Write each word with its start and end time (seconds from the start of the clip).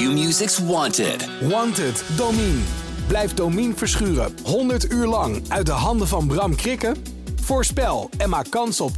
Q-Music's 0.00 0.58
Wanted. 0.58 1.28
Wanted, 1.40 2.04
Domine. 2.16 2.60
Blijf 3.06 3.34
Domine 3.34 3.74
verschuren 3.74 4.34
100 4.44 4.92
uur 4.92 5.06
lang 5.06 5.42
uit 5.48 5.66
de 5.66 5.72
handen 5.72 6.08
van 6.08 6.26
Bram 6.26 6.56
Krikken? 6.56 6.96
Voorspel 7.42 8.10
en 8.18 8.28
maak 8.28 8.50
kans 8.50 8.80
op 8.80 8.92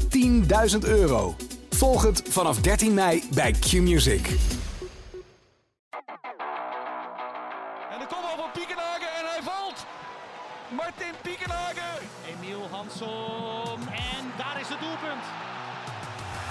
10.000 0.73 0.79
euro. 0.81 1.35
Volg 1.71 2.03
het 2.03 2.23
vanaf 2.29 2.61
13 2.61 2.95
mei 2.95 3.23
bij 3.35 3.53
Q-Music. 3.53 4.27
En 4.27 4.37
de 7.99 8.07
kopbal 8.09 8.37
van 8.37 8.51
Piekenhagen 8.53 9.09
en 9.19 9.25
hij 9.33 9.43
valt. 9.43 9.87
Martin 10.69 11.15
Piekenhagen. 11.23 11.93
Emiel 12.29 12.69
Hansom 12.71 13.81
en 13.89 14.33
daar 14.37 14.61
is 14.61 14.69
het 14.69 14.81
doelpunt. 14.81 15.25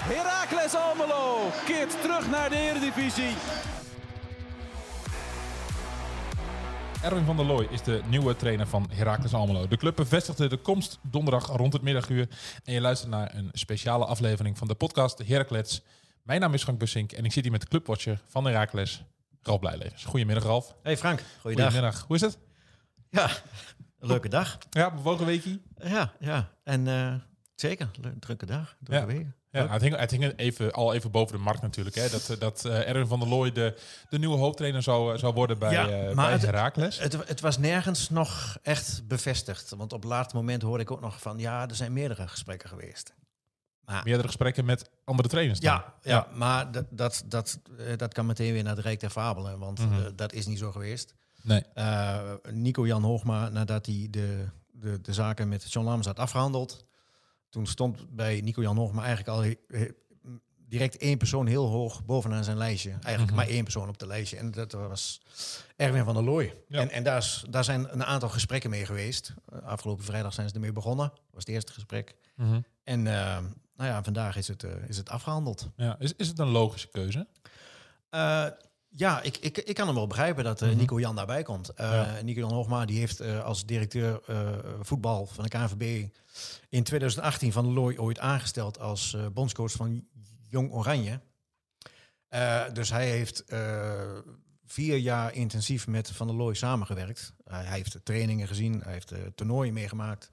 Heracles 0.02 0.74
Almelo 0.74 1.50
keert 1.64 2.02
terug 2.02 2.30
naar 2.30 2.50
de 2.50 2.56
Eredivisie. 2.56 3.34
Erwin 7.02 7.24
van 7.24 7.36
der 7.36 7.44
Looy 7.46 7.66
is 7.70 7.82
de 7.82 8.00
nieuwe 8.08 8.36
trainer 8.36 8.66
van 8.66 8.88
Heracles 8.92 9.34
Almelo. 9.34 9.68
De 9.68 9.76
club 9.76 9.96
bevestigde 9.96 10.48
de 10.48 10.56
komst 10.56 10.98
donderdag 11.02 11.46
rond 11.46 11.72
het 11.72 11.82
middaguur. 11.82 12.28
En 12.64 12.72
je 12.72 12.80
luistert 12.80 13.10
naar 13.10 13.34
een 13.34 13.48
speciale 13.52 14.04
aflevering 14.04 14.58
van 14.58 14.68
de 14.68 14.74
podcast 14.74 15.18
Heracles. 15.26 15.82
Mijn 16.22 16.40
naam 16.40 16.54
is 16.54 16.62
Frank 16.62 16.78
Bussink 16.78 17.12
en 17.12 17.24
ik 17.24 17.32
zit 17.32 17.42
hier 17.42 17.52
met 17.52 17.60
de 17.60 17.66
clubwatcher 17.68 18.20
van 18.28 18.44
Heracles, 18.44 19.04
Ralf 19.42 19.60
Blijlevens. 19.60 20.04
Goedemiddag 20.04 20.44
Ralf. 20.44 20.74
Hey 20.82 20.96
Frank, 20.96 21.22
goeiedag. 21.40 21.64
Goedemiddag. 21.66 22.04
Hoe 22.06 22.16
is 22.16 22.22
het? 22.22 22.38
Ja, 23.10 23.28
een 23.98 24.08
leuke 24.08 24.28
dag. 24.28 24.58
Ja, 24.70 24.94
bewogen 24.94 25.26
weekie. 25.26 25.62
Ja, 25.84 26.12
ja. 26.18 26.48
En 26.64 26.88
eh, 26.88 27.14
zeker, 27.54 27.90
drukke 28.20 28.46
dag, 28.46 28.76
drukke 28.80 29.06
Ja. 29.06 29.12
week. 29.14 29.26
Ja, 29.52 29.68
het 29.68 29.82
hing, 29.82 29.96
het 29.96 30.10
hing 30.10 30.32
even, 30.36 30.72
al 30.72 30.94
even 30.94 31.10
boven 31.10 31.36
de 31.36 31.42
markt 31.42 31.62
natuurlijk. 31.62 31.96
Hè? 31.96 32.08
Dat, 32.08 32.36
dat 32.38 32.64
eh, 32.64 32.88
Erwin 32.88 33.06
van 33.06 33.18
der 33.20 33.28
Looy 33.28 33.52
de, 33.52 33.78
de 34.08 34.18
nieuwe 34.18 34.36
hoofdtrainer 34.36 34.82
zou, 34.82 35.18
zou 35.18 35.34
worden 35.34 35.58
bij, 35.58 35.72
Ja, 35.72 35.88
eh, 35.88 36.04
maar 36.14 36.24
bij 36.24 36.32
het- 36.32 36.42
Heracles. 36.42 36.98
Het, 36.98 37.28
het 37.28 37.40
was 37.40 37.58
nergens 37.58 38.10
nog 38.10 38.58
echt 38.62 39.02
bevestigd. 39.08 39.70
Want 39.76 39.92
op 39.92 40.04
laat 40.04 40.32
moment 40.32 40.62
hoorde 40.62 40.82
ik 40.82 40.90
ook 40.90 41.00
nog 41.00 41.20
van... 41.20 41.38
ja, 41.38 41.68
er 41.68 41.74
zijn 41.74 41.92
meerdere 41.92 42.28
gesprekken 42.28 42.68
geweest. 42.68 43.14
Maar, 43.84 44.02
Meerdere 44.04 44.26
gesprekken 44.28 44.64
met 44.64 44.90
andere 45.04 45.28
trainers 45.28 45.60
dan. 45.60 45.72
ja, 45.72 45.94
ja, 46.02 46.26
maar 46.34 46.72
dat, 46.72 46.84
dat, 46.90 47.22
dat, 47.26 47.58
eh, 47.78 47.96
dat 47.96 48.14
kan 48.14 48.26
meteen 48.26 48.52
weer 48.52 48.62
naar 48.62 48.76
het 48.76 48.84
Rijk 48.84 49.00
der 49.00 49.10
Fabelen. 49.10 49.58
Want 49.58 49.78
Mhm. 49.78 49.92
eh, 50.00 50.06
dat 50.16 50.32
is 50.32 50.46
niet 50.46 50.58
zo 50.58 50.72
geweest. 50.72 51.14
Nee. 51.42 51.64
Eh, 51.74 52.20
Nico-Jan 52.50 53.02
Hoogma, 53.02 53.48
nadat 53.48 53.86
hij 53.86 54.06
de, 54.10 54.44
de, 54.72 55.00
de 55.00 55.12
zaken 55.12 55.48
met 55.48 55.72
John 55.72 55.86
Lams 55.86 56.06
had 56.06 56.18
afgehandeld... 56.18 56.84
toen 57.52 57.66
stond 57.66 58.14
bij 58.14 58.40
Nico-Jan 58.40 58.76
Hoogma 58.76 59.04
eigenlijk 59.04 59.28
al 59.28 59.42
he- 59.42 59.78
he- 59.78 59.90
direct 60.68 60.96
één 60.96 61.18
persoon 61.18 61.46
heel 61.46 61.66
hoog 61.68 62.04
bovenaan 62.04 62.44
zijn 62.44 62.56
lijstje. 62.56 62.90
Eigenlijk 62.90 63.26
Mhm. 63.26 63.34
maar 63.34 63.46
één 63.48 63.62
persoon 63.62 63.88
op 63.88 63.98
de 63.98 64.06
lijstje. 64.06 64.36
En 64.36 64.50
dat 64.50 64.72
was 64.72 65.20
Erwin 65.76 66.04
van 66.04 66.14
der 66.14 66.22
Looy. 66.24 66.54
Ja. 66.68 66.80
En, 66.80 66.90
en 66.90 67.02
daar, 67.02 67.16
is, 67.18 67.44
daar 67.50 67.64
zijn 67.64 67.92
een 67.92 68.04
aantal 68.04 68.28
gesprekken 68.28 68.70
mee 68.70 68.86
geweest. 68.86 69.34
Afgelopen 69.64 70.04
vrijdag 70.04 70.32
zijn 70.34 70.48
ze 70.48 70.54
ermee 70.54 70.72
begonnen. 70.72 71.08
Dat 71.08 71.20
was 71.30 71.44
het 71.44 71.54
eerste 71.54 71.72
gesprek. 71.72 72.14
Mhm. 72.36 72.60
En 72.84 73.06
eh, 73.06 73.38
nou 73.76 73.90
ja, 73.90 74.02
vandaag 74.02 74.36
is 74.36 74.48
het, 74.48 74.62
eh, 74.64 74.70
is 74.88 74.96
het 74.96 75.08
afgehandeld. 75.08 75.68
ja. 75.76 75.96
Is, 75.98 76.12
is 76.16 76.28
het 76.28 76.38
een 76.38 76.48
logische 76.50 76.88
keuze? 76.88 77.26
Eh, 78.10 78.46
ja, 78.94 79.22
ik, 79.22 79.36
ik, 79.36 79.58
ik 79.58 79.74
kan 79.74 79.86
hem 79.86 79.94
wel 79.94 80.06
begrijpen 80.06 80.44
dat 80.44 80.62
eh, 80.62 80.68
Mhm. 80.68 80.76
Nico 80.76 81.00
Jan 81.00 81.16
daarbij 81.16 81.42
komt. 81.42 81.68
Eh 81.68 81.90
Ja. 81.90 82.20
Nico 82.22 82.40
Jan 82.40 82.52
Hoogma 82.52 82.84
die 82.84 82.98
heeft 82.98 83.20
eh, 83.20 83.44
als 83.44 83.66
directeur 83.66 84.20
voetbal 84.80 85.26
van 85.26 85.44
de 85.44 85.50
KNVB 85.50 86.08
in 86.68 86.82
2018 86.82 87.52
Van 87.52 87.64
der 87.64 87.72
Looy 87.72 87.96
ooit 87.96 88.18
aangesteld 88.18 88.78
als 88.78 89.16
bondscoach 89.32 89.72
van 89.72 90.04
Jong 90.48 90.72
Oranje. 90.72 91.20
Dus 92.72 92.90
hij 92.90 93.08
heeft 93.10 93.44
vier 94.64 94.96
jaar 94.96 95.34
intensief 95.34 95.86
met 95.86 96.10
Van 96.10 96.26
der 96.26 96.36
Looy 96.36 96.54
samengewerkt. 96.54 97.34
Hij 97.44 97.64
heeft 97.64 98.00
trainingen 98.02 98.46
gezien, 98.48 98.80
hij 98.82 98.92
heeft 98.92 99.12
toernooien 99.34 99.72
meegemaakt. 99.72 100.30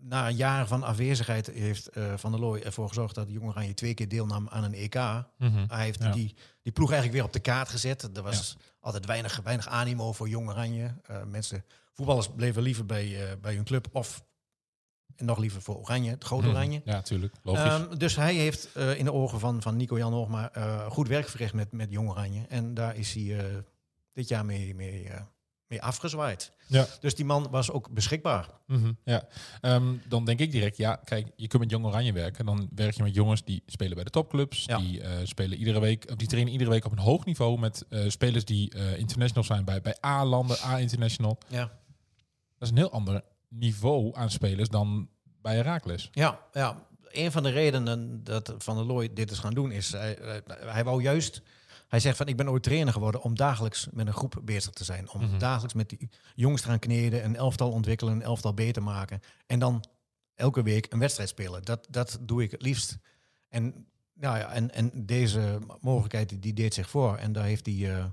Na 0.00 0.28
een 0.28 0.36
jaar 0.36 0.66
van 0.66 0.82
afwezigheid 0.82 1.46
heeft 1.46 1.88
eh, 1.88 2.12
Van 2.16 2.30
der 2.30 2.40
Looy 2.40 2.60
ervoor 2.60 2.88
gezorgd 2.88 3.14
dat 3.14 3.30
Jong 3.30 3.48
Oranje 3.48 3.74
twee 3.74 3.94
keer 3.94 4.08
deelnam 4.08 4.48
aan 4.48 4.64
een 4.64 4.74
EK. 4.74 4.94
Mhm. 4.94 5.64
Hij 5.68 5.84
heeft 5.84 6.02
Ja. 6.02 6.10
die, 6.12 6.34
die 6.62 6.72
ploeg 6.72 6.90
eigenlijk 6.90 7.18
weer 7.18 7.26
op 7.28 7.32
de 7.32 7.40
kaart 7.50 7.68
gezet. 7.68 8.16
Er 8.16 8.22
was 8.22 8.56
altijd 8.80 9.06
weinig, 9.06 9.40
weinig 9.44 9.68
animo 9.68 10.12
voor 10.12 10.28
Jong 10.28 10.48
Oranje. 10.48 10.94
Eh, 11.02 11.22
mensen, 11.24 11.64
voetballers 11.92 12.28
bleven 12.36 12.62
liever 12.62 12.86
bij, 12.86 13.30
eh, 13.30 13.36
bij 13.40 13.54
hun 13.54 13.64
club 13.64 13.88
of 13.92 14.24
en 15.16 15.24
nog 15.24 15.38
liever 15.38 15.62
voor 15.62 15.76
Oranje, 15.76 16.10
het 16.10 16.24
grote 16.24 16.46
Mhm. 16.46 16.54
Oranje. 16.54 16.82
Ja, 16.84 17.02
tuurlijk. 17.02 17.34
Logisch. 17.42 17.62
Ehm, 17.62 17.96
dus 17.96 18.16
hij 18.16 18.34
heeft 18.34 18.68
in 18.96 19.04
de 19.04 19.12
ogen 19.12 19.40
van, 19.40 19.62
van 19.62 19.76
Nico-Jan 19.76 20.12
Hoogma 20.12 20.52
eh, 20.52 20.86
goed 20.90 21.08
werk 21.08 21.28
verricht 21.28 21.52
met, 21.54 21.72
met 21.72 21.90
Jong 21.90 22.08
Oranje. 22.08 22.44
En 22.48 22.74
daar 22.74 22.96
is 22.96 23.14
hij 23.14 23.64
dit 24.12 24.28
jaar 24.28 24.44
mee, 24.44 24.74
mee, 24.74 25.08
mee 25.68 25.82
afgezwaaid. 25.82 26.52
ja. 26.66 26.86
Dus 27.00 27.14
die 27.14 27.24
man 27.24 27.50
was 27.50 27.70
ook 27.70 27.90
beschikbaar. 27.90 28.48
Mhm, 28.66 28.92
ja. 29.04 29.28
Ehm, 29.60 29.94
dan 30.08 30.24
denk 30.24 30.40
ik 30.40 30.50
direct, 30.50 30.76
ja, 30.76 30.96
kijk, 30.96 31.30
je 31.36 31.46
kunt 31.46 31.62
met 31.62 31.70
Jong 31.70 31.84
Oranje 31.84 32.12
werken. 32.12 32.46
Dan 32.46 32.68
werk 32.74 32.94
je 32.94 33.02
met 33.02 33.14
jongens 33.14 33.44
die 33.44 33.62
spelen 33.66 33.94
bij 33.94 34.04
de 34.04 34.10
topclubs. 34.10 34.64
Ja. 34.64 34.78
Die 34.78 35.00
eh, 35.00 35.10
spelen 35.22 35.58
iedere 35.58 35.80
week, 35.80 36.18
die 36.18 36.28
trainen 36.28 36.52
iedere 36.52 36.70
week 36.70 36.84
op 36.84 36.92
een 36.92 36.98
hoog 36.98 37.24
niveau 37.24 37.58
met 37.58 37.84
eh, 37.88 38.08
spelers 38.08 38.44
die 38.44 38.70
eh, 38.70 38.98
international 38.98 39.44
zijn 39.44 39.64
bij, 39.64 39.80
bij 39.80 39.96
A-landen, 40.04 40.56
A-international. 40.64 41.38
Ja. 41.48 41.60
Dat 42.58 42.68
is 42.68 42.70
een 42.70 42.76
heel 42.76 42.92
ander 42.92 43.22
niveau 43.48 44.16
aan 44.16 44.30
spelers 44.30 44.68
dan 44.68 45.08
bij 45.42 45.54
Heracles. 45.54 46.08
Ja, 46.12 46.40
ja. 46.52 46.86
Een 47.08 47.32
van 47.32 47.42
de 47.42 47.50
redenen 47.50 48.24
dat 48.24 48.54
Van 48.58 48.76
der 48.76 48.84
Looy 48.84 49.12
dit 49.12 49.30
is 49.30 49.38
gaan 49.38 49.54
doen 49.54 49.72
is, 49.72 49.92
hij, 49.92 50.18
hij, 50.20 50.42
hij 50.46 50.84
wou 50.84 51.02
juist, 51.02 51.42
hij 51.88 52.00
zegt 52.00 52.16
van 52.16 52.26
ik 52.26 52.36
ben 52.36 52.48
ooit 52.50 52.62
trainer 52.62 52.92
geworden 52.92 53.22
om 53.22 53.36
dagelijks 53.36 53.88
met 53.92 54.06
een 54.06 54.12
groep 54.12 54.40
bezig 54.42 54.72
te 54.72 54.84
zijn. 54.84 55.10
Om 55.10 55.20
Mhm. 55.20 55.38
dagelijks 55.38 55.74
met 55.74 55.88
die 55.88 56.08
jongens 56.34 56.62
te 56.62 56.68
gaan 56.68 56.78
kneden, 56.78 57.24
een 57.24 57.36
elftal 57.36 57.70
ontwikkelen, 57.70 58.12
een 58.14 58.22
elftal 58.22 58.54
beter 58.54 58.82
maken. 58.82 59.20
En 59.46 59.58
dan 59.58 59.84
elke 60.34 60.62
week 60.62 60.92
een 60.92 60.98
wedstrijd 60.98 61.28
spelen. 61.28 61.62
Dat, 61.62 61.86
dat 61.90 62.18
doe 62.20 62.42
ik 62.42 62.50
het 62.50 62.62
liefst. 62.62 62.98
En, 63.48 63.86
nou 64.14 64.38
ja, 64.38 64.50
en, 64.52 64.74
en 64.74 64.90
deze 65.06 65.58
mogelijkheid 65.80 66.42
die, 66.42 66.52
deed 66.54 66.74
zich 66.74 66.90
voor. 66.90 67.16
En 67.16 67.32
daar 67.32 67.44
heeft 67.44 67.66
hij, 67.66 67.96
eh, 67.96 68.04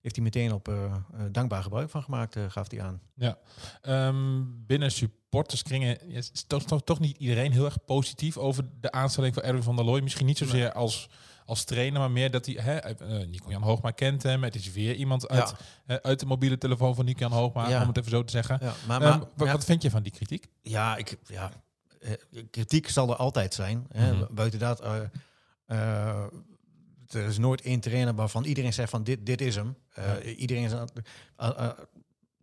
heeft 0.00 0.14
hij 0.14 0.24
meteen 0.24 0.52
op 0.52 0.68
eh, 0.68 0.84
eh, 0.84 0.92
dankbaar 1.30 1.62
gebruik 1.62 1.90
van 1.90 2.02
gemaakt, 2.02 2.36
gaf 2.48 2.70
hij 2.70 2.82
aan. 2.82 3.00
Ja. 3.14 3.38
Ehm, 3.82 4.42
binnen 4.46 4.90
supporterskringen 4.90 6.08
is 6.08 6.44
toch, 6.46 6.64
toch, 6.64 6.84
toch 6.84 7.00
niet 7.00 7.16
iedereen 7.16 7.52
heel 7.52 7.64
erg 7.64 7.84
positief 7.84 8.36
over 8.36 8.64
de 8.80 8.90
aanstelling 8.90 9.34
van 9.34 9.42
Erwin 9.42 9.62
van 9.62 9.76
der 9.76 9.84
Looy. 9.84 10.00
Misschien 10.00 10.26
niet 10.26 10.38
zozeer 10.38 10.72
als, 10.72 11.08
als 11.46 11.64
trainer, 11.64 12.00
maar 12.00 12.10
meer 12.10 12.30
dat 12.30 12.46
hij... 12.46 12.54
Hè, 12.54 12.76
eh, 12.76 13.26
Nico-Jan 13.26 13.62
Hoogma 13.62 13.90
kent 13.90 14.22
hem. 14.22 14.42
Het 14.44 14.54
is 14.54 14.72
weer 14.72 14.94
iemand 14.94 15.28
uit, 15.28 15.54
uit 15.86 16.20
de 16.20 16.26
mobiele 16.26 16.58
telefoon 16.58 16.94
van 16.94 17.04
Nico-Jan 17.04 17.32
Hoogma, 17.32 17.68
Ja. 17.68 17.80
om 17.80 17.88
het 17.88 17.96
even 17.96 18.10
zo 18.10 18.24
te 18.24 18.30
zeggen. 18.30 18.58
Ja, 18.62 18.72
maar, 18.86 19.02
Ehm, 19.02 19.18
maar, 19.36 19.52
wat, 19.52 19.64
vind 19.64 19.82
je 19.82 19.90
van 19.90 20.02
die 20.02 20.12
kritiek? 20.12 20.46
Ja, 20.62 20.96
ik, 20.96 21.16
ja 21.26 21.50
eh, 22.00 22.12
kritiek 22.50 22.88
zal 22.88 23.10
er 23.10 23.16
altijd 23.16 23.54
zijn. 23.54 23.86
Hè. 23.92 24.12
Mhm. 24.12 24.34
Buiten 24.34 24.58
dat, 24.58 24.80
eh, 24.80 26.24
er 27.08 27.24
is 27.28 27.38
nooit 27.38 27.60
één 27.60 27.80
trainer 27.80 28.14
waarvan 28.14 28.44
iedereen 28.44 28.72
zegt 28.72 28.90
van 28.90 29.04
dit, 29.04 29.26
dit 29.26 29.40
is 29.40 29.54
hem. 29.54 29.76
Iedereen, 30.36 30.68
zal, 30.68 30.88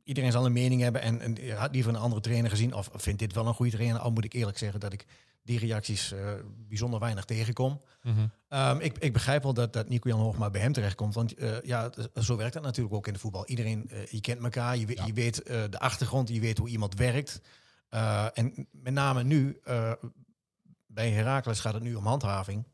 iedereen 0.04 0.32
zal 0.32 0.46
een 0.46 0.54
mening 0.54 0.82
hebben 0.82 1.02
en, 1.02 1.22
en 1.22 1.58
had 1.58 1.72
liever 1.74 1.94
een 1.94 2.00
andere 2.00 2.22
trainer 2.22 2.50
gezien. 2.50 2.74
Of 2.74 2.90
vindt 2.94 3.20
dit 3.20 3.34
wel 3.34 3.48
een 3.48 3.54
goede 3.54 3.72
trainer? 3.72 4.00
Al 4.00 4.12
moet 4.12 4.24
ik 4.26 4.34
eerlijk 4.34 4.58
zeggen 4.58 4.80
dat 4.80 4.94
ik 4.94 5.06
die 5.44 5.60
reacties 5.60 6.12
eh, 6.12 6.34
bijzonder 6.68 7.00
weinig 7.00 7.26
tegenkom. 7.26 7.82
Ehm, 8.48 8.80
ik, 8.80 8.98
ik 8.98 9.14
begrijp 9.14 9.44
wel 9.44 9.54
dat, 9.54 9.74
dat 9.74 9.90
Nico-Jan 9.90 10.20
Hoogma 10.20 10.50
bij 10.50 10.62
hem 10.62 10.74
terechtkomt. 10.74 11.14
Want 11.14 11.34
eh, 11.34 11.62
ja, 11.62 11.90
t- 11.90 12.10
zo 12.22 12.36
werkt 12.38 12.54
dat 12.54 12.64
natuurlijk 12.64 12.96
ook 12.96 13.08
in 13.08 13.14
de 13.14 13.20
voetbal. 13.20 13.46
Iedereen, 13.48 13.90
eh, 13.90 14.06
je 14.06 14.22
kent 14.22 14.44
elkaar, 14.44 14.78
je, 14.78 14.88
Ja. 14.96 15.06
je 15.06 15.14
weet 15.14 15.42
eh, 15.44 15.64
de 15.70 15.80
achtergrond, 15.80 16.30
je 16.30 16.40
weet 16.40 16.58
hoe 16.58 16.70
iemand 16.70 16.96
werkt. 16.96 17.42
Eh, 17.90 18.28
en 18.34 18.68
met 18.72 18.94
name 18.94 19.24
nu, 19.24 19.60
eh, 19.64 19.92
bij 20.88 21.12
Heracles 21.12 21.60
gaat 21.60 21.74
het 21.74 21.84
nu 21.84 21.96
om 21.96 22.06
handhaving. 22.06 22.68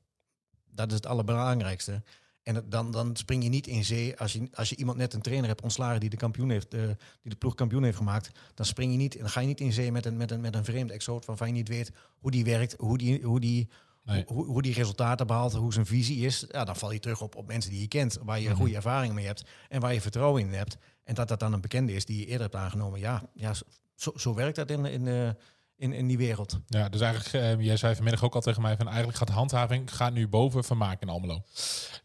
Dat 0.66 0.88
is 0.90 0.94
het 0.96 1.06
allerbelangrijkste. 1.06 2.04
En 2.44 2.66
dan, 2.70 2.92
dan 2.92 3.16
spring 3.16 3.44
je 3.44 3.50
niet 3.50 3.68
in 3.68 3.86
zee 3.86 4.18
als 4.18 4.34
je, 4.34 4.48
als 4.54 4.70
je 4.70 4.76
iemand 4.76 4.98
net 4.98 5.14
een 5.14 5.22
trainer 5.22 5.48
hebt 5.48 5.62
ontslagen 5.62 6.00
die 6.00 6.10
de, 6.10 6.18
kampioen 6.18 6.50
heeft, 6.50 6.74
eh, 6.74 6.82
die 7.22 7.32
de 7.32 7.36
ploeg 7.36 7.56
kampioen 7.56 7.84
heeft 7.84 7.98
gemaakt. 7.98 8.32
Dan, 8.54 8.66
spring 8.66 8.92
je 8.92 8.98
niet, 8.98 9.20
dan 9.20 9.30
ga 9.30 9.40
je 9.40 9.48
niet 9.48 9.60
in 9.60 9.74
zee 9.74 9.92
met 9.92 10.06
een, 10.06 10.18
met 10.18 10.32
een, 10.32 10.42
met 10.42 10.56
een 10.56 10.66
vreemde 10.66 10.94
exoot 10.94 11.26
waarvan 11.26 11.48
je 11.48 11.54
niet 11.54 11.68
weet 11.68 11.92
hoe 12.20 12.32
die 12.32 12.44
werkt, 12.44 12.76
hoe 12.78 12.98
die, 12.98 13.24
hoe 13.24 13.40
die, 13.40 13.70
Nee. 14.04 14.24
hoe, 14.28 14.46
hoe 14.46 14.62
die 14.62 14.74
resultaten 14.74 15.28
behaalt, 15.28 15.54
hoe 15.54 15.74
zijn 15.74 15.86
visie 15.86 16.26
is. 16.26 16.46
Ja, 16.52 16.64
dan 16.66 16.76
val 16.76 16.92
je 16.92 17.00
terug 17.00 17.22
op, 17.22 17.36
op 17.36 17.48
mensen 17.48 17.72
die 17.72 17.82
je 17.82 17.88
kent, 17.88 18.18
waar 18.24 18.40
je 18.40 18.50
Mhm. 18.50 18.58
goede 18.58 18.76
ervaringen 18.76 19.16
mee 19.16 19.26
hebt 19.26 19.44
en 19.68 19.82
waar 19.82 19.94
je 19.94 20.02
vertrouwen 20.02 20.42
in 20.42 20.54
hebt. 20.54 20.78
En 21.04 21.14
dat 21.16 21.28
dat 21.28 21.40
dan 21.40 21.54
een 21.54 21.62
bekende 21.62 21.94
is 21.94 22.06
die 22.06 22.20
je 22.20 22.26
eerder 22.26 22.42
hebt 22.42 22.56
aangenomen. 22.56 23.00
Ja, 23.00 23.24
ja 23.34 23.54
zo, 23.96 24.12
zo 24.16 24.34
werkt 24.34 24.56
dat 24.56 24.70
in, 24.70 24.86
in, 24.86 25.08
eh, 25.08 25.30
in, 25.80 25.94
in 25.94 26.08
die 26.08 26.18
wereld. 26.18 26.60
Ja, 26.68 26.90
dus 26.90 27.02
eigenlijk, 27.02 27.34
eh, 27.34 27.66
jij 27.66 27.78
zei 27.78 27.96
vanmiddag 27.96 28.24
ook 28.24 28.36
al 28.36 28.42
tegen 28.42 28.62
mij 28.62 28.76
van 28.78 28.88
eigenlijk 28.88 29.18
gaat 29.18 29.30
handhaving 29.30 29.96
gaat 29.96 30.14
nu 30.14 30.28
boven 30.28 30.64
vermaak 30.64 31.02
in 31.02 31.10
Almelo. 31.10 31.42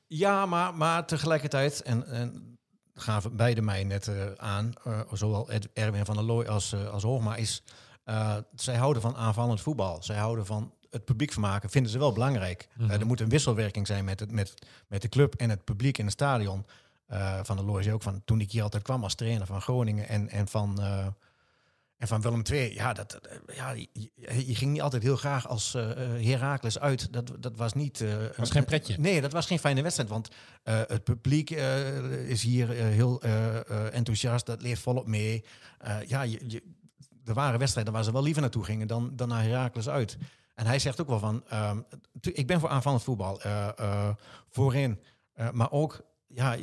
Ja, 0.06 0.46
maar, 0.46 0.74
maar 0.74 1.06
tegelijkertijd, 1.06 1.82
en, 1.82 2.06
en 2.06 2.58
gaven 2.94 3.36
beide 3.36 3.62
mij 3.62 3.84
net 3.84 4.08
eh, 4.08 4.32
aan, 4.36 4.72
eh, 4.84 5.00
zowel 5.12 5.50
Ed- 5.50 5.68
Erwin 5.72 6.04
van 6.04 6.14
der 6.14 6.24
Looy 6.24 6.46
als, 6.46 6.72
eh, 6.72 6.88
als 6.88 7.02
Hoogma, 7.02 7.36
is 7.36 7.62
zij 8.54 8.76
houden 8.76 9.02
van 9.02 9.16
aanvallend 9.16 9.60
voetbal. 9.60 10.02
Zij 10.02 10.16
houden 10.16 10.46
van 10.46 10.72
het 10.90 11.04
publiek 11.04 11.32
vermaken 11.32 11.70
vinden 11.70 11.90
ze 11.92 11.98
wel 11.98 12.12
belangrijk. 12.12 12.68
Mhm. 12.76 12.90
Er 12.90 13.06
moet 13.06 13.20
een 13.20 13.28
wisselwerking 13.28 13.86
zijn 13.86 14.04
met, 14.04 14.20
het, 14.20 14.32
met, 14.32 14.54
met 14.88 15.02
de 15.02 15.08
club 15.08 15.34
en 15.34 15.50
het 15.50 15.64
publiek 15.64 15.98
in 15.98 16.04
het 16.04 16.12
stadion. 16.12 16.66
Van 17.42 17.56
de 17.56 17.64
Looy 17.64 17.82
zei 17.82 17.94
ook 17.94 18.02
van 18.02 18.22
toen 18.24 18.40
ik 18.40 18.50
hier 18.50 18.62
altijd 18.62 18.82
kwam 18.82 19.02
als 19.02 19.14
trainer 19.14 19.46
van 19.46 19.60
Groningen 19.60 20.08
en, 20.08 20.28
en 20.28 20.48
van... 20.48 20.80
en 22.04 22.10
van 22.10 22.20
Willem 22.20 22.42
II, 22.50 22.74
ja, 22.74 22.92
dat, 22.92 23.14
eh, 23.14 23.56
ja 23.56 23.70
je, 23.70 24.54
ging 24.54 24.72
niet 24.72 24.82
altijd 24.82 25.02
heel 25.02 25.16
graag 25.16 25.48
als 25.48 25.74
eh, 25.74 25.88
Heracles 26.30 26.78
uit. 26.78 27.12
Dat, 27.12 27.32
dat 27.40 27.56
was 27.56 27.72
niet... 27.72 27.98
was 28.36 28.48
een- 28.48 28.54
geen 28.54 28.64
pretje. 28.64 28.98
Nee, 28.98 29.20
dat 29.20 29.32
was 29.32 29.46
geen 29.46 29.58
fijne 29.58 29.82
wedstrijd. 29.82 30.08
Want 30.08 30.28
het 30.62 31.04
publiek 31.04 31.50
is 32.26 32.42
hier 32.42 32.68
heel 32.70 33.22
enthousiast. 33.92 34.46
Dat 34.46 34.62
leeft 34.62 34.82
volop 34.82 35.06
mee. 35.06 35.44
Ja, 36.06 36.22
je, 36.22 36.40
je, 36.46 36.62
er 37.24 37.34
waren 37.34 37.58
wedstrijden 37.58 37.92
waar 37.92 38.04
ze 38.04 38.12
wel 38.12 38.22
liever 38.22 38.42
naartoe 38.42 38.64
gingen 38.64 38.86
dan, 38.86 39.10
dan 39.16 39.28
naar 39.28 39.42
Heracles 39.42 39.88
uit. 39.88 40.16
En 40.54 40.66
hij 40.66 40.78
zegt 40.78 41.00
ook 41.00 41.08
wel 41.08 41.18
van... 41.18 41.44
ehm, 41.48 41.78
ik 42.20 42.46
ben 42.46 42.60
voor 42.60 42.68
aanvallend 42.68 43.02
voetbal. 43.02 43.40
voorin. 44.50 45.00
Maar 45.52 45.70
ook, 45.70 46.00
ja, 46.26 46.56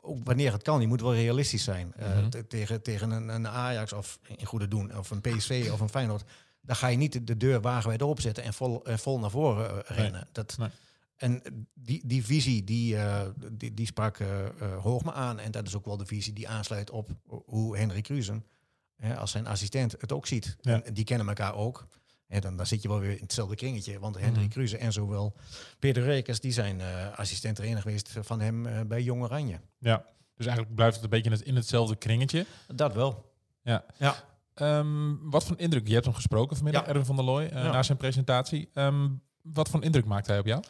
ook 0.00 0.18
wanneer 0.24 0.52
het 0.52 0.62
kan. 0.62 0.80
Je 0.80 0.86
moet 0.86 1.00
wel 1.00 1.14
realistisch 1.14 1.64
zijn. 1.64 1.92
Eh, 1.96 2.16
Mhm. 2.18 2.28
te- 2.28 2.46
tegen, 2.46 2.82
tegen 2.82 3.10
een, 3.10 3.28
een 3.28 3.48
Ajax 3.48 3.92
of 3.92 4.18
in 4.36 4.46
goede 4.46 4.68
doen. 4.68 4.96
Of 4.98 5.10
een 5.10 5.20
PSV 5.20 5.68
of 5.72 5.80
een 5.80 5.88
Feyenoord. 5.88 6.24
Dan 6.60 6.76
ga 6.76 6.86
je 6.86 6.96
niet 6.96 7.12
de, 7.12 7.24
de 7.24 7.36
deur 7.36 7.60
wagenwijd 7.60 8.02
openzetten 8.02 8.44
en 8.44 8.54
vol, 8.54 8.82
vol 8.84 9.18
naar 9.18 9.30
voren 9.30 9.86
eh, 9.86 9.96
rennen. 9.96 10.28
Dat, 10.32 10.56
Nee. 10.58 10.68
En 11.16 11.42
die, 11.74 12.02
die 12.06 12.24
visie, 12.24 12.64
die, 12.64 12.96
eh, 12.96 13.20
die, 13.52 13.74
die 13.74 13.86
sprak 13.86 14.18
eh, 14.18 14.28
Hoogma 14.82 15.12
aan. 15.12 15.38
En 15.38 15.50
dat 15.50 15.66
is 15.66 15.74
ook 15.76 15.84
wel 15.84 15.96
de 15.96 16.06
visie 16.06 16.32
die 16.32 16.48
aansluit 16.48 16.90
op 16.90 17.10
hoe 17.46 17.76
Henry 17.76 18.00
Cruzen, 18.00 18.44
als 19.16 19.30
zijn 19.30 19.46
assistent, 19.46 19.94
het 19.98 20.12
ook 20.12 20.26
ziet. 20.26 20.56
Ja. 20.60 20.82
En 20.82 20.94
die 20.94 21.04
kennen 21.04 21.28
elkaar 21.28 21.54
ook. 21.54 21.86
En 22.34 22.40
dan, 22.40 22.56
dan 22.56 22.66
zit 22.66 22.82
je 22.82 22.88
wel 22.88 23.00
weer 23.00 23.10
in 23.10 23.22
hetzelfde 23.22 23.56
kringetje. 23.56 23.98
Want 23.98 24.18
Henry 24.18 24.40
Mhm. 24.40 24.48
Cruzen 24.48 24.78
en 24.78 24.92
zowel 24.92 25.34
Peter 25.78 26.02
Rekers, 26.02 26.40
die 26.40 26.52
zijn 26.52 26.80
eh 26.80 27.18
assistent 27.18 27.56
trainer 27.56 27.82
geweest 27.82 28.14
van 28.20 28.40
hem 28.40 28.66
eh, 28.66 28.80
bij 28.86 29.02
Jong 29.02 29.22
Oranje. 29.22 29.60
Ja, 29.78 30.04
dus 30.36 30.46
eigenlijk 30.46 30.74
blijft 30.76 30.94
het 30.94 31.04
een 31.04 31.10
beetje 31.10 31.30
in, 31.30 31.36
het, 31.36 31.42
in 31.46 31.56
hetzelfde 31.56 31.96
kringetje. 31.96 32.46
Dat 32.74 32.94
wel. 32.94 33.32
Ja. 33.62 33.84
Ja. 33.98 34.14
Ehm, 34.54 35.16
wat 35.20 35.44
voor 35.44 35.58
indruk? 35.58 35.86
Je 35.86 35.92
hebt 35.92 36.04
hem 36.04 36.14
gesproken 36.14 36.56
vanmiddag, 36.56 36.82
Ja. 36.82 36.88
Erwin 36.88 37.04
van 37.04 37.16
der 37.16 37.24
Looy, 37.24 37.44
eh, 37.44 37.50
Ja. 37.64 37.72
na 37.72 37.82
zijn 37.82 37.98
presentatie. 37.98 38.68
Ehm, 38.74 39.08
wat 39.42 39.68
voor 39.68 39.82
indruk 39.82 40.04
maakte 40.04 40.30
hij 40.30 40.40
op 40.40 40.46
jou? 40.46 40.62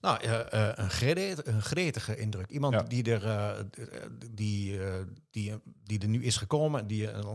Nou, 0.00 0.24
een, 0.24 0.90
gretige, 0.90 1.48
een 1.48 1.62
gretige 1.62 2.16
indruk. 2.16 2.50
Iemand 2.50 2.74
Ja. 2.74 2.82
die, 2.82 3.04
er, 3.18 3.66
die, 4.30 4.78
die, 5.30 5.54
die 5.84 5.98
er 5.98 6.08
nu 6.08 6.24
is 6.24 6.36
gekomen, 6.36 6.86
die 6.86 7.10
eh, 7.10 7.34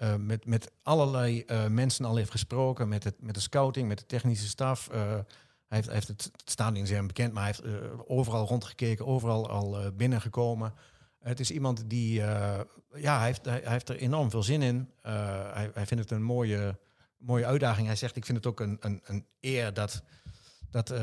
eh, 0.00 0.14
met, 0.16 0.46
met 0.46 0.70
allerlei 0.82 1.42
eh, 1.42 1.66
mensen 1.66 2.04
al 2.04 2.16
heeft 2.16 2.30
gesproken, 2.30 2.88
met, 2.88 3.04
het, 3.04 3.14
met 3.18 3.34
de 3.34 3.40
scouting, 3.40 3.88
met 3.88 3.98
de 3.98 4.06
technische 4.06 4.48
staf. 4.48 4.88
Eh, 4.88 5.00
hij, 5.00 5.22
heeft, 5.68 5.84
hij 5.86 5.94
heeft 5.94 6.08
het, 6.08 6.22
het 6.32 6.50
stadion 6.50 6.86
zeer 6.86 7.06
bekend, 7.06 7.32
maar 7.32 7.44
hij 7.44 7.54
heeft 7.56 8.08
overal 8.08 8.46
rondgekeken, 8.46 9.06
overal 9.06 9.48
al 9.48 9.92
binnengekomen. 9.92 10.74
Het 11.18 11.40
is 11.40 11.50
iemand 11.50 11.90
die, 11.90 12.14
ja, 12.94 13.16
hij 13.18 13.26
heeft, 13.26 13.44
hij, 13.44 13.60
hij 13.62 13.72
heeft 13.72 13.88
er 13.88 13.96
enorm 13.96 14.30
veel 14.30 14.42
zin 14.42 14.62
in. 14.62 14.90
Hij, 15.02 15.70
hij 15.74 15.86
vindt 15.86 16.02
het 16.02 16.10
een 16.10 16.22
mooie, 16.22 16.78
mooie 17.18 17.46
uitdaging. 17.46 17.86
Hij 17.86 17.96
zegt, 17.96 18.16
ik 18.16 18.24
vind 18.24 18.36
het 18.36 18.46
ook 18.46 18.60
een, 18.60 18.76
een, 18.80 19.00
een 19.04 19.26
eer 19.40 19.74
dat, 19.74 20.02
dat, 20.70 20.94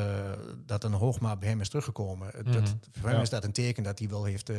dat 0.66 0.84
een 0.84 0.94
hoogma 0.94 1.36
bij 1.36 1.50
hem 1.50 1.62
is 1.62 1.70
teruggekomen. 1.70 2.32
dat, 2.34 2.46
Mhm. 2.46 2.76
voor 3.00 3.10
hem 3.10 3.22
is 3.22 3.30
dat 3.30 3.44
een 3.44 3.52
teken 3.52 3.84
dat 3.84 4.00
hij 4.00 4.10
wel 4.10 4.24
heeft, 4.24 4.52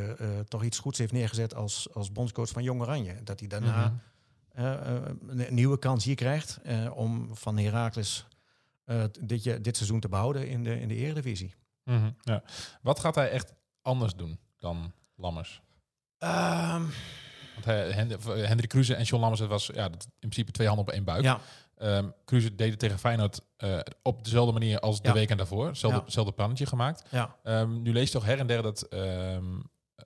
toch 0.49 0.64
iets 0.64 0.79
goeds 0.79 0.99
heeft 0.99 1.12
neergezet 1.12 1.55
als, 1.55 1.88
als 1.94 2.12
bondscoach 2.12 2.49
van 2.49 2.62
Jong 2.62 2.81
Oranje. 2.81 3.23
Dat 3.23 3.38
hij 3.38 3.49
daarna 3.49 3.87
Mhm. 3.87 3.94
Een 4.64 5.55
nieuwe 5.55 5.78
kans 5.78 6.05
hier 6.05 6.14
krijgt 6.14 6.58
eh, 6.62 6.96
om 6.96 7.28
van 7.37 7.58
Heracles 7.58 8.26
eh, 8.84 9.05
dit, 9.20 9.43
je- 9.44 9.60
dit 9.60 9.76
seizoen 9.76 10.00
te 10.00 10.08
behouden 10.08 10.49
in 10.49 10.64
de, 10.64 10.81
in 10.81 10.88
de 10.88 10.94
Eredivisie. 10.94 11.55
Mhm, 11.84 12.10
ja. 12.20 12.43
Wat 12.82 13.00
gaat 13.00 13.14
hij 13.14 13.31
echt 13.31 13.52
anders 13.82 14.14
doen 14.14 14.38
dan 14.58 14.93
Lammers? 15.16 15.62
Ehm, 16.19 16.82
Want 17.55 17.64
hij, 17.64 17.88
eh, 17.88 17.94
Hendrik 18.46 18.69
Kruse 18.69 18.94
en 18.94 19.05
John 19.05 19.20
Lammers, 19.20 19.40
het 19.40 19.50
was 19.50 19.66
ja, 19.66 19.88
dat- 19.88 20.05
in 20.05 20.10
principe 20.19 20.50
twee 20.52 20.66
handen 20.66 20.87
op 20.87 20.93
één 20.93 21.04
buik. 21.04 21.22
ja, 21.25 21.40
Kruse 22.25 22.54
deed 22.54 22.70
het 22.70 22.78
tegen 22.78 22.99
Feyenoord 22.99 23.40
eh, 23.56 23.78
op 24.02 24.25
dezelfde 24.25 24.52
manier 24.52 24.81
als 24.81 25.00
de 25.02 25.08
Ja. 25.08 25.14
week 25.14 25.31
en 25.31 25.37
daarvoor. 25.37 25.66
Hetzelfde, 25.66 26.12
Ja. 26.25 26.31
plannetje 26.31 26.66
gemaakt. 26.66 27.02
ja. 27.11 27.37
Ehm, 27.43 27.82
nu 27.82 27.93
lees 27.93 28.06
je 28.06 28.12
toch 28.12 28.25
her 28.25 28.38
en 28.38 28.46
der 28.46 28.62
dat 28.62 28.87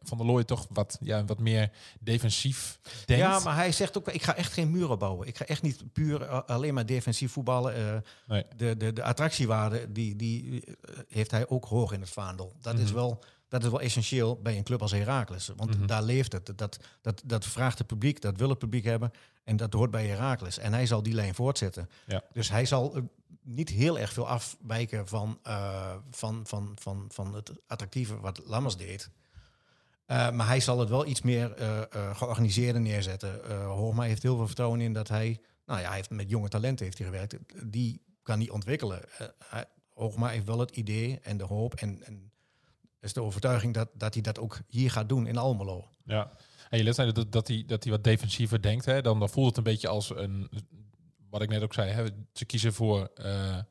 Van 0.00 0.18
der 0.18 0.26
Looy 0.26 0.44
toch 0.44 0.66
wat, 0.70 0.98
ja, 1.00 1.24
wat 1.24 1.38
meer 1.38 1.70
defensief 2.00 2.78
denkt. 3.04 3.22
Ja, 3.24 3.38
maar 3.38 3.54
hij 3.54 3.72
zegt 3.72 3.98
ook, 3.98 4.08
ik 4.08 4.22
ga 4.22 4.34
echt 4.36 4.52
geen 4.52 4.70
muren 4.70 4.98
bouwen. 4.98 5.26
Ik 5.26 5.36
ga 5.36 5.44
echt 5.44 5.62
niet 5.62 5.92
puur 5.92 6.22
eh, 6.22 6.40
alleen 6.46 6.74
maar 6.74 6.86
defensief 6.86 7.32
voetballen. 7.32 7.74
Eh, 7.74 7.96
Nee. 8.26 8.44
de, 8.56 8.76
de, 8.76 8.92
de 8.92 9.02
attractiewaarde, 9.02 9.92
die, 9.92 10.16
die 10.16 10.64
eh, 10.64 10.94
heeft 11.08 11.30
hij 11.30 11.48
ook 11.48 11.64
hoog 11.64 11.92
in 11.92 12.00
het 12.00 12.10
vaandel. 12.10 12.56
Dat, 12.60 12.78
is 12.78 12.84
Mhm. 12.84 12.94
wel, 12.94 13.24
dat 13.48 13.64
is 13.64 13.70
wel 13.70 13.80
essentieel 13.80 14.40
bij 14.42 14.56
een 14.56 14.62
club 14.64 14.82
als 14.82 14.90
Heracles. 14.92 15.50
Want 15.56 15.76
Mhm. 15.76 15.86
daar 15.86 16.02
leeft 16.02 16.32
het. 16.32 16.52
Dat, 16.58 16.78
dat, 17.00 17.22
dat 17.24 17.44
vraagt 17.44 17.78
het 17.78 17.86
publiek, 17.86 18.20
dat 18.20 18.36
wil 18.36 18.48
het 18.48 18.58
publiek 18.58 18.84
hebben. 18.84 19.10
En 19.44 19.56
dat 19.56 19.72
hoort 19.72 19.90
bij 19.90 20.06
Heracles. 20.06 20.58
En 20.58 20.72
hij 20.72 20.86
zal 20.86 21.02
die 21.02 21.14
lijn 21.14 21.34
voortzetten. 21.34 21.88
Ja. 22.06 22.22
Dus 22.32 22.48
hij 22.50 22.64
zal 22.66 23.10
niet 23.42 23.68
heel 23.68 23.98
erg 23.98 24.12
veel 24.12 24.28
afwijken 24.28 25.08
van, 25.08 25.38
van, 26.10 26.40
van, 26.46 26.76
van, 26.80 27.04
van 27.08 27.34
het 27.34 27.52
attractieve 27.66 28.20
wat 28.20 28.40
Lammers 28.44 28.76
deed. 28.76 29.10
Eh, 30.12 30.30
maar 30.30 30.46
hij 30.46 30.60
zal 30.60 30.78
het 30.78 30.88
wel 30.88 31.06
iets 31.06 31.22
meer 31.22 31.52
eh 31.52 32.16
georganiseerder 32.16 32.80
neerzetten. 32.80 33.44
Eh 33.48 33.66
Hoogma 33.66 34.02
heeft 34.02 34.22
heel 34.22 34.36
veel 34.36 34.46
vertrouwen 34.46 34.80
in 34.80 34.92
dat 34.92 35.08
hij... 35.08 35.40
Nou 35.66 35.80
ja, 35.80 35.86
hij 35.86 35.96
heeft 35.96 36.10
met 36.10 36.30
jonge 36.30 36.48
talenten 36.48 36.84
heeft 36.84 36.98
hij 36.98 37.06
gewerkt. 37.06 37.36
Die 37.64 38.02
kan 38.22 38.38
hij 38.38 38.48
ontwikkelen. 38.50 39.00
Hij- 39.48 39.64
Hoogma 39.94 40.28
heeft 40.28 40.46
wel 40.46 40.58
het 40.58 40.70
idee 40.76 41.18
en 41.22 41.36
de 41.36 41.44
hoop 41.44 41.74
en, 41.74 42.02
en 42.04 42.32
is 43.00 43.12
de 43.12 43.22
overtuiging 43.22 43.74
dat, 43.74 43.88
dat 43.94 44.14
hij 44.14 44.22
dat 44.22 44.38
ook 44.38 44.60
hier 44.68 44.90
gaat 44.90 45.08
doen 45.08 45.26
in 45.26 45.36
Almelo. 45.36 45.88
Ja. 46.04 46.30
En 46.70 46.78
je 46.78 46.84
let 46.84 46.94
zei 46.94 47.12
dat, 47.12 47.32
dat, 47.32 47.48
hij, 47.48 47.64
dat 47.66 47.82
hij 47.82 47.92
wat 47.92 48.04
defensiever 48.04 48.62
denkt. 48.62 48.84
Hè? 48.84 49.02
Dan, 49.02 49.18
dan 49.18 49.28
voelt 49.28 49.48
het 49.48 49.56
een 49.56 49.62
beetje 49.72 49.88
als 49.88 50.10
een... 50.10 50.50
Wat 51.30 51.42
ik 51.42 51.48
net 51.48 51.62
ook 51.62 51.74
zei, 51.74 51.90
hè? 51.90 52.04
ze 52.32 52.44
kiezen 52.44 52.72
voor 52.72 53.10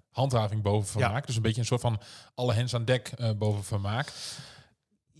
handhaving 0.09 0.61
boven 0.61 0.89
vermaak. 0.89 1.25
Dus 1.25 1.35
een 1.35 1.41
beetje 1.41 1.59
een 1.61 1.67
soort 1.67 1.81
van 1.81 2.01
alle 2.35 2.53
hens 2.53 2.73
aan 2.73 2.85
dek 2.85 3.07
eh, 3.07 3.31
boven 3.37 3.63
vermaak. 3.63 4.11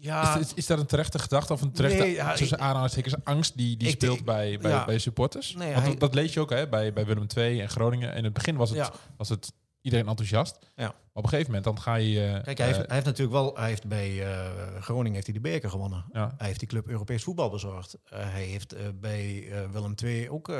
Ja, 0.04 0.36
is, 0.38 0.46
is, 0.46 0.54
is 0.54 0.66
dat 0.66 0.80
een 0.80 0.86
terechte 0.86 1.20
gedachte 1.20 1.54
of 1.54 1.62
een 1.62 1.72
terechte 1.72 1.98
Nee, 1.98 2.14
ja, 2.14 2.34
tussen 2.34 2.60
aanhalingstekens 2.60 3.16
angst 3.24 3.58
die, 3.58 3.78
die 3.78 3.88
Ik- 3.88 3.94
speelt 3.94 4.20
ik- 4.20 4.26
bij, 4.26 4.58
bij, 4.58 4.72
ja. 4.72 4.86
bij 4.86 5.00
supporters? 5.00 5.56
Nee, 5.56 5.74
Want 5.74 5.86
hij- 5.86 5.96
dat, 5.98 6.14
lees 6.16 6.34
je 6.34 6.40
ook 6.40 6.50
hè, 6.50 6.68
bij, 6.70 6.94
bij 6.94 7.06
Willem 7.06 7.26
II 7.38 7.62
en 7.62 7.70
Groningen. 7.70 8.14
In 8.16 8.24
het 8.24 8.34
begin 8.34 8.56
was 8.56 8.70
het, 8.70 8.92
was 9.18 9.30
het 9.30 9.54
iedereen 9.82 10.08
enthousiast. 10.08 10.58
Ja. 10.76 10.84
Maar 10.86 10.94
op 11.14 11.24
een 11.24 11.30
gegeven 11.30 11.46
moment 11.54 11.64
dan 11.64 11.82
ga 11.82 11.96
je... 11.96 12.26
eh, 12.26 12.44
Kijk, 12.44 12.58
hij 12.58 12.68
heeft, 12.68 12.80
eh, 12.80 12.86
hij 12.86 12.94
heeft 12.96 13.06
natuurlijk 13.06 13.36
wel, 13.38 13.56
hij 13.56 13.68
heeft 13.68 13.88
bij 13.88 14.32
eh, 14.34 14.50
Groningen 14.80 15.14
heeft 15.14 15.26
hij 15.26 15.36
de 15.36 15.42
beker 15.42 15.70
gewonnen. 15.70 16.06
ja, 16.14 16.34
Hij 16.38 16.48
heeft 16.48 16.60
die 16.60 16.68
club 16.68 16.88
Europees 16.88 17.24
voetbal 17.24 17.50
bezorgd. 17.50 17.98
Hij 18.06 18.44
heeft 18.44 19.00
bij 19.00 19.48
Willem 19.72 19.94
II 20.04 20.30
ook 20.30 20.52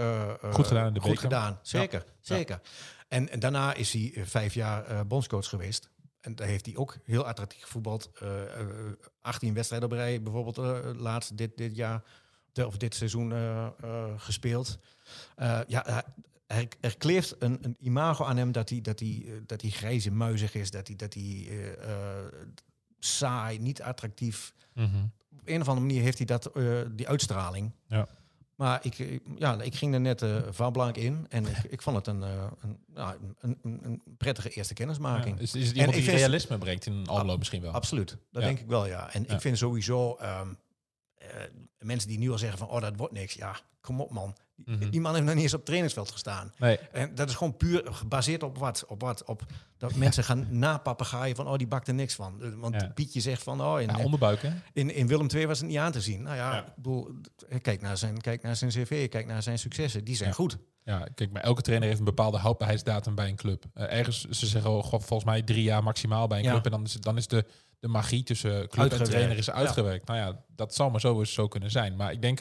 Goed 0.52 0.68
gedaan 0.68 0.88
in 0.88 0.94
de 0.94 1.00
goed 1.00 1.10
beker. 1.10 1.24
gedaan. 1.24 1.60
Zeker, 1.62 2.04
zeker. 2.22 2.60
En, 3.08 3.30
en 3.30 3.40
daarna 3.40 3.74
is 3.74 3.94
hij 3.94 4.14
vijf 4.26 4.54
jaar 4.54 5.08
bondscoach 5.08 5.48
geweest. 5.50 5.90
En 6.22 6.36
daar 6.36 6.48
heeft 6.48 6.66
hij 6.66 6.76
ook 6.76 6.98
heel 7.04 7.26
attractief 7.28 7.62
gevoetbald. 7.64 8.12
Eh, 8.20 8.60
eh, 8.60 8.68
18 9.22 9.54
wedstrijden 9.54 9.90
op 9.90 9.96
rij, 9.96 10.22
bijvoorbeeld 10.22 10.58
eh, 10.58 10.80
laatst 11.02 11.38
dit, 11.38 11.58
dit 11.58 11.76
jaar 11.76 12.04
de- 12.52 12.68
of 12.68 12.78
dit 12.78 12.96
seizoen 12.96 13.32
eh, 13.32 13.66
eh, 13.82 14.06
gespeeld. 14.18 14.80
Eh, 15.36 15.60
ja, 15.68 16.04
er, 16.48 16.68
er 16.80 16.98
kleeft 16.98 17.36
een, 17.40 17.58
een 17.62 17.76
imago 17.80 18.26
aan 18.26 18.38
hem 18.38 18.52
dat 18.52 18.70
hij, 18.70 18.82
dat 18.82 19.00
hij, 19.00 19.24
eh, 19.26 19.32
dat 19.46 19.62
hij 19.62 19.70
grijze 19.70 20.12
muizig 20.12 20.54
is, 20.54 20.72
dat 20.72 20.88
hij, 20.88 20.96
dat 20.96 21.14
hij 21.14 21.48
eh, 21.50 21.74
eh, 21.92 22.26
saai, 23.00 23.60
niet 23.60 23.82
attractief 23.82 24.54
mhm. 24.74 25.04
op 25.32 25.42
een 25.46 25.62
of 25.62 25.68
andere 25.68 25.86
manier 25.88 26.02
heeft 26.02 26.18
hij 26.18 26.28
dat, 26.28 26.46
eh, 26.46 26.82
die 26.92 27.08
uitstraling. 27.08 27.72
Ja. 27.88 28.08
Maar 28.62 28.80
ik, 28.82 29.20
ja, 29.38 29.62
ik 29.62 29.76
ging 29.76 29.94
er 29.94 30.00
net 30.02 30.22
eh 30.22 30.36
van 30.50 30.72
blank 30.72 30.96
in 30.98 31.26
en 31.30 31.46
ik, 31.46 31.58
ik 31.70 31.82
vond 31.82 31.96
het 31.96 32.08
een, 32.08 32.24
eh, 32.24 32.30
een, 32.62 32.78
nou, 32.94 33.16
een, 33.40 33.58
een, 33.64 34.02
prettige 34.18 34.50
eerste 34.50 34.74
kennismaking. 34.74 35.36
Ja, 35.36 35.42
Is, 35.42 35.54
is 35.56 35.62
het 35.68 35.72
En 35.72 35.78
iemand 35.80 35.98
ik 35.98 36.04
die 36.06 36.16
realisme 36.16 36.58
brengt 36.58 36.86
in 36.86 37.08
Almelo 37.08 37.38
misschien 37.38 37.62
wel? 37.62 37.72
Absoluut, 37.72 38.10
dat 38.32 38.42
Ja. 38.42 38.48
denk 38.48 38.60
ik 38.60 38.68
wel, 38.68 38.86
ja. 38.86 39.14
En 39.14 39.26
Ja. 39.28 39.34
ik 39.34 39.42
vind 39.42 39.58
sowieso 39.58 40.16
ehm, 40.16 40.30
eh, 40.30 40.46
mensen 41.80 42.10
die 42.10 42.18
nu 42.20 42.32
al 42.32 42.38
zeggen 42.38 42.58
van, 42.58 42.70
oh, 42.70 42.82
dat 42.82 42.94
wordt 42.98 43.14
niks. 43.14 43.34
Ja, 43.34 43.56
kom 43.82 44.02
op 44.02 44.12
man. 44.12 44.36
Die- 44.56 44.76
Mhm. 44.76 44.90
Die 44.90 45.02
man 45.02 45.14
heeft 45.14 45.26
nog 45.26 45.34
niet 45.34 45.44
eens 45.44 45.52
op 45.54 45.58
het 45.58 45.66
trainingsveld 45.68 46.12
gestaan. 46.12 46.54
Nee, 46.58 46.78
En 46.78 47.16
dat 47.16 47.30
is 47.30 47.36
gewoon 47.36 47.58
puur 47.58 47.82
gebaseerd 47.94 48.44
op 48.44 48.58
wat? 48.58 48.86
Op 48.88 49.02
wat? 49.02 49.24
Op 49.26 49.44
dat 49.78 49.96
mensen 49.96 50.24
gaan 50.24 50.48
napapagaaien 50.60 51.36
van, 51.36 51.48
oh, 51.48 51.58
die 51.58 51.68
bakt 51.68 51.88
er 51.88 51.94
niks 51.94 52.16
van. 52.16 52.42
Eh, 52.42 52.50
Want 52.56 52.76
Ja. 52.82 52.88
Pietje 52.88 53.20
zegt 53.22 53.44
van, 53.44 53.62
oh, 53.62 53.82
in, 53.82 53.88
ja, 53.88 54.04
onderbuik 54.04 54.42
hè? 54.42 54.50
in, 54.74 54.94
in 54.94 55.08
Willem 55.08 55.28
II 55.34 55.46
was 55.48 55.60
het 55.60 55.68
niet 55.68 55.78
aan 55.78 55.92
te 55.92 56.02
zien. 56.02 56.22
Nou 56.22 56.36
ja, 56.36 56.54
Ja. 56.54 56.60
ik 56.66 56.76
bedoel, 56.76 57.10
kijk 57.62 57.82
naar, 57.82 57.98
zijn, 57.98 58.22
kijk 58.22 58.42
naar 58.42 58.56
zijn 58.56 58.72
cv, 58.72 59.10
kijk 59.10 59.26
naar 59.26 59.44
zijn 59.44 59.60
successen. 59.60 60.04
Die 60.04 60.16
zijn 60.16 60.34
goed. 60.34 60.58
Ja, 60.84 61.08
kijk, 61.16 61.32
maar 61.32 61.42
elke 61.44 61.62
trainer 61.62 61.88
heeft 61.88 62.00
een 62.00 62.06
bepaalde 62.06 62.38
houdbaarheidsdatum 62.38 63.16
bij 63.16 63.28
een 63.30 63.36
club. 63.36 63.66
Eh, 63.74 63.98
ergens, 63.98 64.26
ze 64.30 64.46
zeggen 64.46 64.72
oh, 64.72 64.84
god, 64.84 65.06
volgens 65.06 65.30
mij 65.30 65.42
drie 65.42 65.64
jaar 65.64 65.84
maximaal 65.84 66.28
bij 66.28 66.40
een 66.44 66.50
club. 66.52 66.66
En 66.66 66.72
dan 66.72 66.84
is, 66.84 66.94
dan 66.94 67.18
is 67.18 67.28
de, 67.28 67.46
de 67.82 67.88
magie 67.88 68.24
tussen 68.24 68.52
club 68.52 68.64
Uitgewerkt, 68.64 69.00
en 69.00 69.10
trainer 69.14 69.38
is 69.38 69.46
ja. 69.46 69.54
uitgewerkt. 69.54 70.08
Nou 70.08 70.20
ja, 70.20 70.44
dat 70.56 70.76
zal 70.76 70.90
maar 70.90 71.00
zo 71.00 71.20
eens 71.20 71.34
zo 71.34 71.48
kunnen 71.48 71.72
zijn. 71.72 71.96
Maar 71.96 72.12
ik 72.12 72.22
denk, 72.22 72.40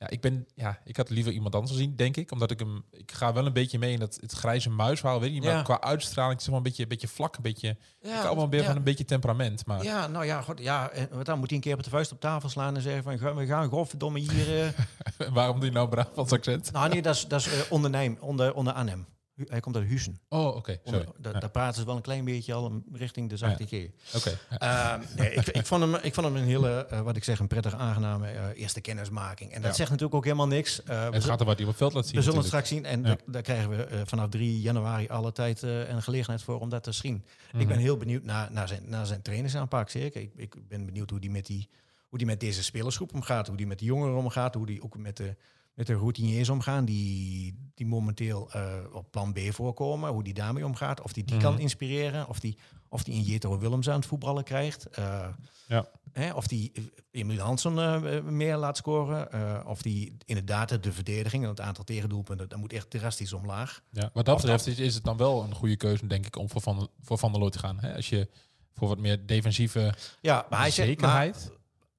Ja, 0.00 0.08
ik 0.10 0.20
ben, 0.20 0.46
ja, 0.54 0.78
ik 0.84 0.96
had 0.96 1.10
liever 1.10 1.32
iemand 1.32 1.54
anders 1.54 1.72
gezien, 1.72 1.96
denk 1.96 2.16
ik. 2.16 2.32
Omdat 2.32 2.50
ik 2.50 2.58
hem, 2.58 2.84
ik 2.90 3.12
ga 3.12 3.32
wel 3.32 3.46
een 3.46 3.52
beetje 3.52 3.78
mee 3.78 3.92
in 3.92 3.98
dat 3.98 4.18
het 4.20 4.32
grijze 4.32 4.70
muisverhaal, 4.70 5.20
weet 5.20 5.34
je. 5.34 5.40
Maar 5.40 5.50
Ja. 5.50 5.62
qua 5.62 5.80
uitstraling, 5.80 6.38
zeg 6.40 6.48
maar 6.48 6.56
een 6.56 6.62
beetje, 6.62 6.82
een 6.82 6.88
beetje 6.88 7.08
vlak, 7.08 7.36
een 7.36 7.42
beetje, 7.42 7.76
Ja, 8.00 8.16
ik 8.16 8.22
hou 8.22 8.36
wel 8.36 8.48
weer 8.48 8.60
ja. 8.60 8.66
van 8.66 8.76
een 8.76 8.82
beetje 8.82 9.04
temperament. 9.04 9.66
Maar 9.66 9.82
Ja, 9.82 10.06
nou 10.06 10.24
ja, 10.24 10.40
goed, 10.42 10.58
ja, 10.58 10.90
en 10.90 11.08
wat 11.12 11.26
dan 11.26 11.38
moet 11.38 11.46
hij 11.48 11.56
een 11.56 11.62
keer 11.62 11.76
met 11.76 11.84
de 11.84 11.90
vuist 11.90 12.12
op 12.12 12.20
tafel 12.20 12.48
slaan 12.48 12.76
en 12.76 12.82
zeggen 12.82 13.02
van, 13.02 13.18
"Ga- 13.18 13.34
we 13.34 13.46
gaan 13.46 13.68
godverdomme 13.68 14.18
hier... 14.18 14.62
eh." 14.62 15.28
waarom 15.32 15.56
doe 15.60 15.68
je 15.68 15.74
nou 15.74 15.88
Brabants 15.88 16.32
accent? 16.32 16.72
nou 16.72 16.88
nee, 16.88 17.02
dat 17.02 17.14
is, 17.14 17.26
dat 17.26 17.40
is 17.40 17.46
eh, 17.52 17.72
onder 17.72 17.90
Nijm, 17.90 18.16
onder, 18.20 18.54
onder 18.54 18.72
Arnhem. 18.72 18.98
Hu- 18.98 19.04
Hij 19.46 19.60
komt 19.60 19.76
uit 19.76 19.86
Huizen. 19.88 20.20
Oh, 20.28 20.56
oké, 20.56 20.78
sorry. 20.84 20.98
Onder- 20.98 21.14
da- 21.22 21.30
Ja. 21.30 21.38
Daar 21.38 21.50
praten 21.50 21.80
ze 21.80 21.86
wel 21.86 21.96
een 21.96 22.02
klein 22.02 22.24
beetje 22.24 22.52
al 22.54 22.82
richting 22.92 23.28
de 23.28 23.36
zachte 23.36 23.66
G. 23.66 23.72
Oké. 24.16 24.38
Ehm, 24.58 25.00
nee, 25.16 25.30
ik, 25.34 25.46
ik, 25.46 25.66
vond 25.66 25.82
hem, 25.82 25.94
ik 25.94 26.14
vond 26.14 26.26
hem 26.26 26.36
een 26.36 26.44
hele, 26.44 26.86
eh, 26.86 27.00
wat 27.00 27.16
ik 27.16 27.24
zeg, 27.24 27.38
een 27.38 27.46
prettige, 27.46 27.76
aangename 27.76 28.26
eh, 28.28 28.60
eerste 28.60 28.80
kennismaking. 28.80 29.52
En 29.52 29.62
dat 29.62 29.76
zegt 29.76 29.90
natuurlijk 29.90 30.16
ook 30.16 30.24
helemaal 30.24 30.46
niks. 30.46 30.80
We 30.84 30.92
het 30.92 31.24
gaat 31.24 31.40
er 31.40 31.46
wat 31.46 31.54
hij 31.58 31.64
op 31.64 31.70
het 31.70 31.76
veld 31.78 31.92
laat 31.92 32.06
zien. 32.06 32.14
we 32.16 32.22
zullen 32.22 32.38
het 32.38 32.46
straks 32.46 32.68
zien. 32.68 32.84
En 32.84 33.18
daar 33.26 33.42
krijgen 33.42 33.70
we 33.70 34.02
vanaf 34.06 34.28
3 34.28 34.60
januari 34.60 35.08
alle 35.08 35.32
tijd 35.32 35.62
eh, 35.62 35.90
en 35.90 36.02
gelegenheid 36.02 36.42
voor 36.42 36.60
om 36.60 36.68
dat 36.68 36.82
te 36.82 36.92
zien. 36.92 37.24
Mhm. 37.52 37.60
Ik 37.60 37.68
ben 37.68 37.78
heel 37.78 37.96
benieuwd 37.96 38.22
naar, 38.24 38.52
naar, 38.52 38.68
zijn, 38.68 38.82
naar 38.86 39.06
zijn 39.06 39.22
trainingsaanpak, 39.22 39.90
zeker. 39.90 40.20
Ik, 40.20 40.32
ik 40.36 40.68
ben 40.68 40.84
benieuwd 40.86 41.10
hoe 41.10 41.20
die, 41.20 41.30
met 41.30 41.46
die, 41.46 41.68
hoe 42.08 42.18
die 42.18 42.26
met 42.26 42.40
deze 42.40 42.62
spelersgroep 42.62 43.14
omgaat. 43.14 43.46
Hoe 43.46 43.56
die 43.56 43.66
met 43.66 43.78
de 43.78 43.84
jongeren 43.84 44.16
omgaat. 44.16 44.54
Hoe 44.54 44.66
die 44.66 44.82
ook 44.82 44.96
met 44.98 45.16
de, 45.16 45.36
met 45.78 45.86
de 45.86 45.94
routiniers 45.94 46.48
omgaan. 46.48 46.84
Die, 46.84 47.70
die 47.74 47.86
momenteel 47.86 48.50
eh, 48.52 48.72
op 48.92 49.10
plan 49.10 49.32
B 49.32 49.38
voorkomen. 49.50 50.10
Hoe 50.10 50.22
die 50.24 50.34
daarmee 50.34 50.64
omgaat. 50.66 51.00
Of 51.00 51.12
die 51.12 51.24
die 51.24 51.34
Mhm. 51.34 51.44
kan 51.44 51.58
inspireren. 51.58 52.28
Of 52.28 52.40
die, 52.40 52.58
of 52.88 53.02
die 53.04 53.14
een 53.14 53.22
Jetro 53.22 53.58
Willems 53.58 53.88
aan 53.88 53.96
het 53.98 54.06
voetballen 54.06 54.44
krijgt. 54.44 54.86
Eh, 54.86 55.28
Ja. 55.66 55.88
Hè, 56.12 56.32
of 56.32 56.46
die 56.46 56.72
Emil 57.10 57.38
Hansen 57.38 57.78
eh, 57.78 58.22
meer 58.22 58.56
laat 58.56 58.76
scoren. 58.76 59.66
of 59.66 59.82
die 59.82 60.16
inderdaad 60.24 60.82
de 60.82 60.92
verdediging 60.92 61.42
en 61.42 61.48
het 61.48 61.60
aantal 61.60 61.84
tegendoelpunten, 61.84 62.48
dat 62.48 62.58
moet 62.58 62.72
echt 62.72 62.90
drastisch 62.90 63.32
omlaag. 63.32 63.80
Ja, 63.90 64.10
wat 64.12 64.24
dat 64.26 64.36
betreft 64.36 64.66
is, 64.66 64.78
is 64.78 64.94
het 64.94 65.04
dan 65.04 65.16
wel 65.16 65.42
een 65.42 65.54
goede 65.54 65.76
keuze, 65.76 66.06
denk 66.06 66.26
ik, 66.26 66.36
om 66.36 66.50
voor 66.50 66.60
Van, 66.60 66.88
voor 67.00 67.18
van 67.18 67.30
der 67.30 67.40
Looy 67.40 67.50
te 67.50 67.58
gaan. 67.58 67.78
Hè? 67.80 67.94
Als 67.94 68.08
je 68.08 68.28
voor 68.74 68.88
wat 68.88 68.98
meer 68.98 69.26
defensieve 69.26 69.94
Ja, 70.20 70.46
maar 70.50 70.58
hij 70.60 70.70
zegt 70.70 71.00
maar 71.00 71.10
zekerheid... 71.26 71.52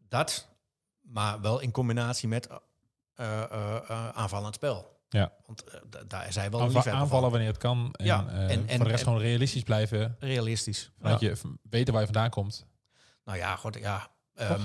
dat, 0.08 0.48
maar 1.02 1.42
wel 1.42 1.60
in 1.60 1.72
combinatie 1.72 2.28
met 2.28 2.48
aanvallend 4.14 4.56
spel. 4.56 4.98
Ja. 5.10 5.32
Want 5.46 5.64
eh, 5.64 5.80
da- 5.90 6.04
daar 6.08 6.26
hij 6.36 6.50
wel 6.50 6.62
aanva- 6.62 6.74
liefhebber 6.74 7.02
aanvallen 7.02 7.30
wanneer 7.30 7.48
het 7.48 7.58
kan. 7.58 7.90
En, 7.92 8.06
Ja, 8.06 8.26
eh, 8.28 8.42
en- 8.42 8.50
en- 8.68 8.76
voor 8.76 8.86
de 8.86 8.92
rest 8.92 9.04
gewoon 9.04 9.20
realistisch 9.20 9.64
blijven. 9.64 10.16
Realistisch. 10.20 10.92
Dat 10.98 11.20
Ja. 11.20 11.30
je 11.30 11.36
weten 11.70 11.92
waar 11.94 12.02
je 12.02 12.08
vandaan 12.14 12.30
komt. 12.30 12.66
Nou 13.26 13.38
ja, 13.38 13.56
goed, 13.56 13.76
ja. 13.80 14.08
ehm, 14.36 14.62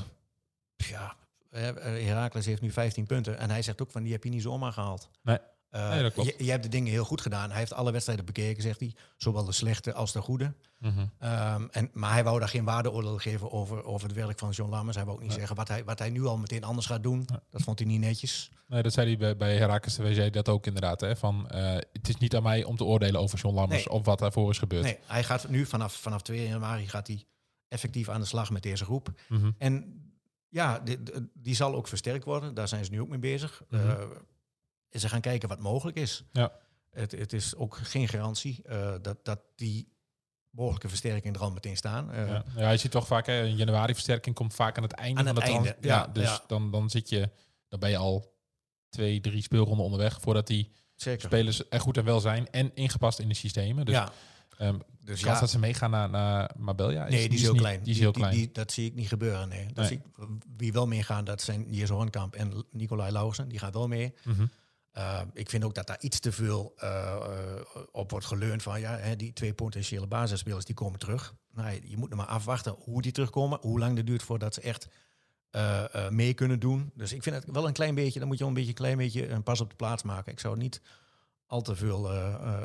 ja, 0.76 1.14
eh, 1.50 1.68
eh, 1.68 2.06
Heracles 2.06 2.46
heeft 2.46 2.60
nu 2.62 2.72
15 2.72 3.06
punten. 3.06 3.38
En 3.38 3.50
hij 3.50 3.62
zegt 3.62 3.82
ook 3.82 3.90
van, 3.90 4.02
die 4.02 4.12
heb 4.12 4.24
je 4.24 4.30
niet 4.30 4.42
zomaar 4.42 4.72
gehaald. 4.72 5.10
Nee. 5.22 5.38
Eh, 5.74 5.90
Nee, 5.90 6.02
dat 6.02 6.12
klopt. 6.12 6.28
Je, 6.38 6.44
je 6.44 6.50
hebt 6.50 6.62
de 6.62 6.68
dingen 6.68 6.92
heel 6.92 7.04
goed 7.04 7.20
gedaan. 7.20 7.50
Hij 7.50 7.58
heeft 7.58 7.72
alle 7.72 7.92
wedstrijden 7.92 8.24
bekeken, 8.24 8.62
zegt 8.62 8.80
hij. 8.80 8.94
Zowel 9.16 9.44
de 9.44 9.52
slechte 9.52 9.92
als 9.94 10.12
de 10.12 10.20
goede. 10.20 10.54
Mhm. 10.78 11.06
Ehm, 11.18 11.66
en, 11.70 11.90
maar 11.92 12.12
hij 12.12 12.24
wou 12.24 12.38
daar 12.38 12.48
geen 12.48 12.64
waardeoordeel 12.64 13.18
geven 13.18 13.52
over, 13.52 13.84
over 13.84 14.06
het 14.08 14.16
werk 14.16 14.38
van 14.38 14.50
John 14.50 14.70
Lammers. 14.70 14.96
Hij 14.96 15.04
wou 15.04 15.16
ook 15.16 15.22
niet 15.22 15.30
Nee. 15.30 15.38
zeggen 15.38 15.56
wat 15.56 15.68
hij, 15.68 15.84
wat 15.84 15.98
hij 15.98 16.10
nu 16.10 16.24
al 16.24 16.36
meteen 16.38 16.64
anders 16.64 16.86
gaat 16.86 17.02
doen. 17.02 17.26
Dat 17.50 17.62
vond 17.62 17.78
hij 17.78 17.88
niet 17.88 18.00
netjes. 18.00 18.50
Nee, 18.68 18.82
dat 18.82 18.92
zei 18.92 19.06
hij 19.06 19.16
bij, 19.16 19.36
bij 19.36 19.56
Herakles 19.56 19.94
TV, 19.94 20.14
zei 20.14 20.30
dat 20.30 20.48
ook 20.48 20.66
inderdaad. 20.66 21.00
Hè, 21.00 21.16
van, 21.16 21.48
eh, 21.48 21.74
het 21.92 22.08
is 22.08 22.16
niet 22.16 22.36
aan 22.36 22.42
mij 22.42 22.64
om 22.64 22.76
te 22.76 22.84
oordelen 22.84 23.20
over 23.20 23.38
John 23.38 23.54
Lammers 23.54 23.84
Nee. 23.84 23.94
of 23.94 24.04
wat 24.04 24.18
daarvoor 24.18 24.50
is 24.50 24.58
gebeurd. 24.58 24.82
Nee, 24.84 24.98
hij 25.06 25.24
gaat 25.24 25.48
nu 25.48 25.66
vanaf, 25.66 25.94
vanaf 25.94 26.22
2 26.22 26.48
januari 26.48 26.88
gaat 26.88 27.06
hij 27.06 27.24
effectief 27.68 28.08
aan 28.08 28.20
de 28.20 28.26
slag 28.26 28.50
met 28.50 28.62
deze 28.62 28.84
groep. 28.84 29.08
Mhm. 29.28 29.50
En 29.58 30.02
ja, 30.48 30.78
die, 30.78 30.98
die- 31.34 31.54
zal 31.54 31.74
ook 31.74 31.88
versterkt 31.88 32.24
worden. 32.24 32.54
Daar 32.54 32.68
zijn 32.68 32.84
ze 32.84 32.90
nu 32.90 33.00
ook 33.00 33.08
mee 33.08 33.18
bezig. 33.18 33.62
Eh, 33.70 33.94
en 34.94 35.00
ze 35.00 35.08
gaan 35.08 35.20
kijken 35.20 35.48
wat 35.48 35.58
mogelijk 35.60 35.96
is. 35.96 36.24
Ja. 36.32 36.52
Het, 36.90 37.12
het 37.12 37.32
is 37.32 37.54
ook 37.54 37.76
geen 37.82 38.08
garantie 38.08 38.60
eh, 38.64 38.94
dat, 39.02 39.24
dat 39.24 39.40
die 39.56 39.88
mogelijke 40.50 40.88
versterking 40.88 41.34
er 41.36 41.40
al 41.42 41.50
meteen 41.52 41.76
staan. 41.76 42.12
Eh, 42.12 42.26
Ja. 42.28 42.44
ja, 42.56 42.70
je 42.70 42.76
ziet 42.76 42.90
toch 42.90 43.06
vaak, 43.06 43.26
hè, 43.26 43.40
een 43.42 43.56
januari 43.56 43.92
versterking 43.92 44.34
komt 44.34 44.54
vaak 44.54 44.76
aan 44.76 44.82
het 44.82 44.92
einde 44.92 45.20
Aan 45.20 45.26
van 45.26 45.34
het 45.36 45.44
de 45.44 45.50
trans- 45.50 45.66
einde, 45.66 45.88
Ja, 45.88 45.96
ja, 45.96 46.06
dus. 46.06 46.40
Dan, 46.46 46.70
dan 46.70 46.90
zit 46.90 47.08
je, 47.08 47.30
dan 47.68 47.80
ben 47.80 47.90
je 47.90 47.96
al 47.96 48.32
twee, 48.88 49.20
drie 49.20 49.42
speelronden 49.42 49.84
onderweg 49.84 50.20
voordat 50.20 50.46
die 50.46 50.70
Zeker. 50.94 51.20
spelers 51.26 51.62
er 51.70 51.80
goed 51.80 51.96
en 51.96 52.04
wel 52.04 52.20
zijn 52.20 52.50
en 52.50 52.70
ingepast 52.74 53.18
in 53.18 53.28
de 53.28 53.34
systemen. 53.34 53.84
Dus 53.84 53.94
ja, 53.94 54.12
ehm, 54.58 54.78
dus 55.00 55.20
kans 55.20 55.34
ja. 55.34 55.40
dat 55.40 55.50
ze 55.50 55.58
meegaan 55.58 55.90
naar, 55.90 56.10
naar 56.10 56.50
Mabelja 56.56 57.08
Nee, 57.08 57.28
die 57.28 57.36
is 57.38 57.42
heel 57.42 57.52
niet- 57.52 57.60
klein. 57.60 57.82
Die 57.82 57.92
is 57.92 57.98
heel 57.98 58.10
klein. 58.12 58.34
die- 58.34 58.50
dat 58.52 58.72
zie 58.72 58.86
ik 58.86 58.94
niet 58.94 59.08
gebeuren. 59.08 59.48
Nee. 59.48 59.66
Dat 59.66 59.76
Nee. 59.76 59.86
zie 59.86 59.96
ik, 59.96 60.26
wie 60.56 60.72
wel 60.72 60.86
meegaan, 60.86 61.24
dat 61.24 61.42
zijn 61.42 61.66
Jesse 61.74 61.92
Hornkamp 61.94 62.34
en 62.34 62.64
Nicolai 62.70 63.12
Lauwersen. 63.12 63.48
Die 63.48 63.58
gaan 63.58 63.72
wel 63.72 63.88
mee. 63.88 64.14
Mhm. 64.24 64.46
Uh, 64.98 65.20
ik 65.32 65.50
vind 65.50 65.64
ook 65.64 65.74
dat 65.74 65.86
daar 65.86 66.00
iets 66.00 66.20
te 66.20 66.32
veel 66.32 66.74
uh, 66.82 67.16
uh, 67.28 67.82
op 67.92 68.10
wordt 68.10 68.26
geleund 68.26 68.62
van 68.62 68.80
ja, 68.80 68.96
hè, 68.96 69.16
die 69.16 69.32
twee 69.32 69.54
potentiële 69.54 70.06
basisspelers 70.06 70.64
die 70.64 70.74
komen 70.74 70.98
terug. 70.98 71.34
Nou, 71.52 71.80
je 71.84 71.96
moet 71.96 72.08
nog 72.08 72.18
maar 72.18 72.28
afwachten 72.28 72.76
hoe 72.78 73.02
die 73.02 73.12
terugkomen, 73.12 73.58
hoe 73.60 73.78
lang 73.78 73.96
het 73.96 74.06
duurt 74.06 74.22
voordat 74.22 74.54
ze 74.54 74.60
echt 74.60 74.88
uh, 75.56 76.08
mee 76.08 76.34
kunnen 76.34 76.60
doen. 76.60 76.90
Dus 76.94 77.12
ik 77.12 77.22
vind 77.22 77.36
het 77.36 77.44
wel 77.52 77.66
een 77.66 77.72
klein 77.72 77.94
beetje, 77.94 78.18
dan 78.18 78.28
moet 78.28 78.38
je 78.38 78.44
wel 78.44 78.52
een 78.52 78.58
beetje 78.58 78.72
klein 78.72 78.96
beetje 78.96 79.28
een 79.28 79.42
pas 79.42 79.60
op 79.60 79.70
de 79.70 79.76
plaats 79.76 80.02
maken. 80.02 80.32
Ik 80.32 80.40
zou 80.40 80.56
niet 80.56 80.80
al 81.46 81.62
te 81.62 81.76
veel 81.76 82.00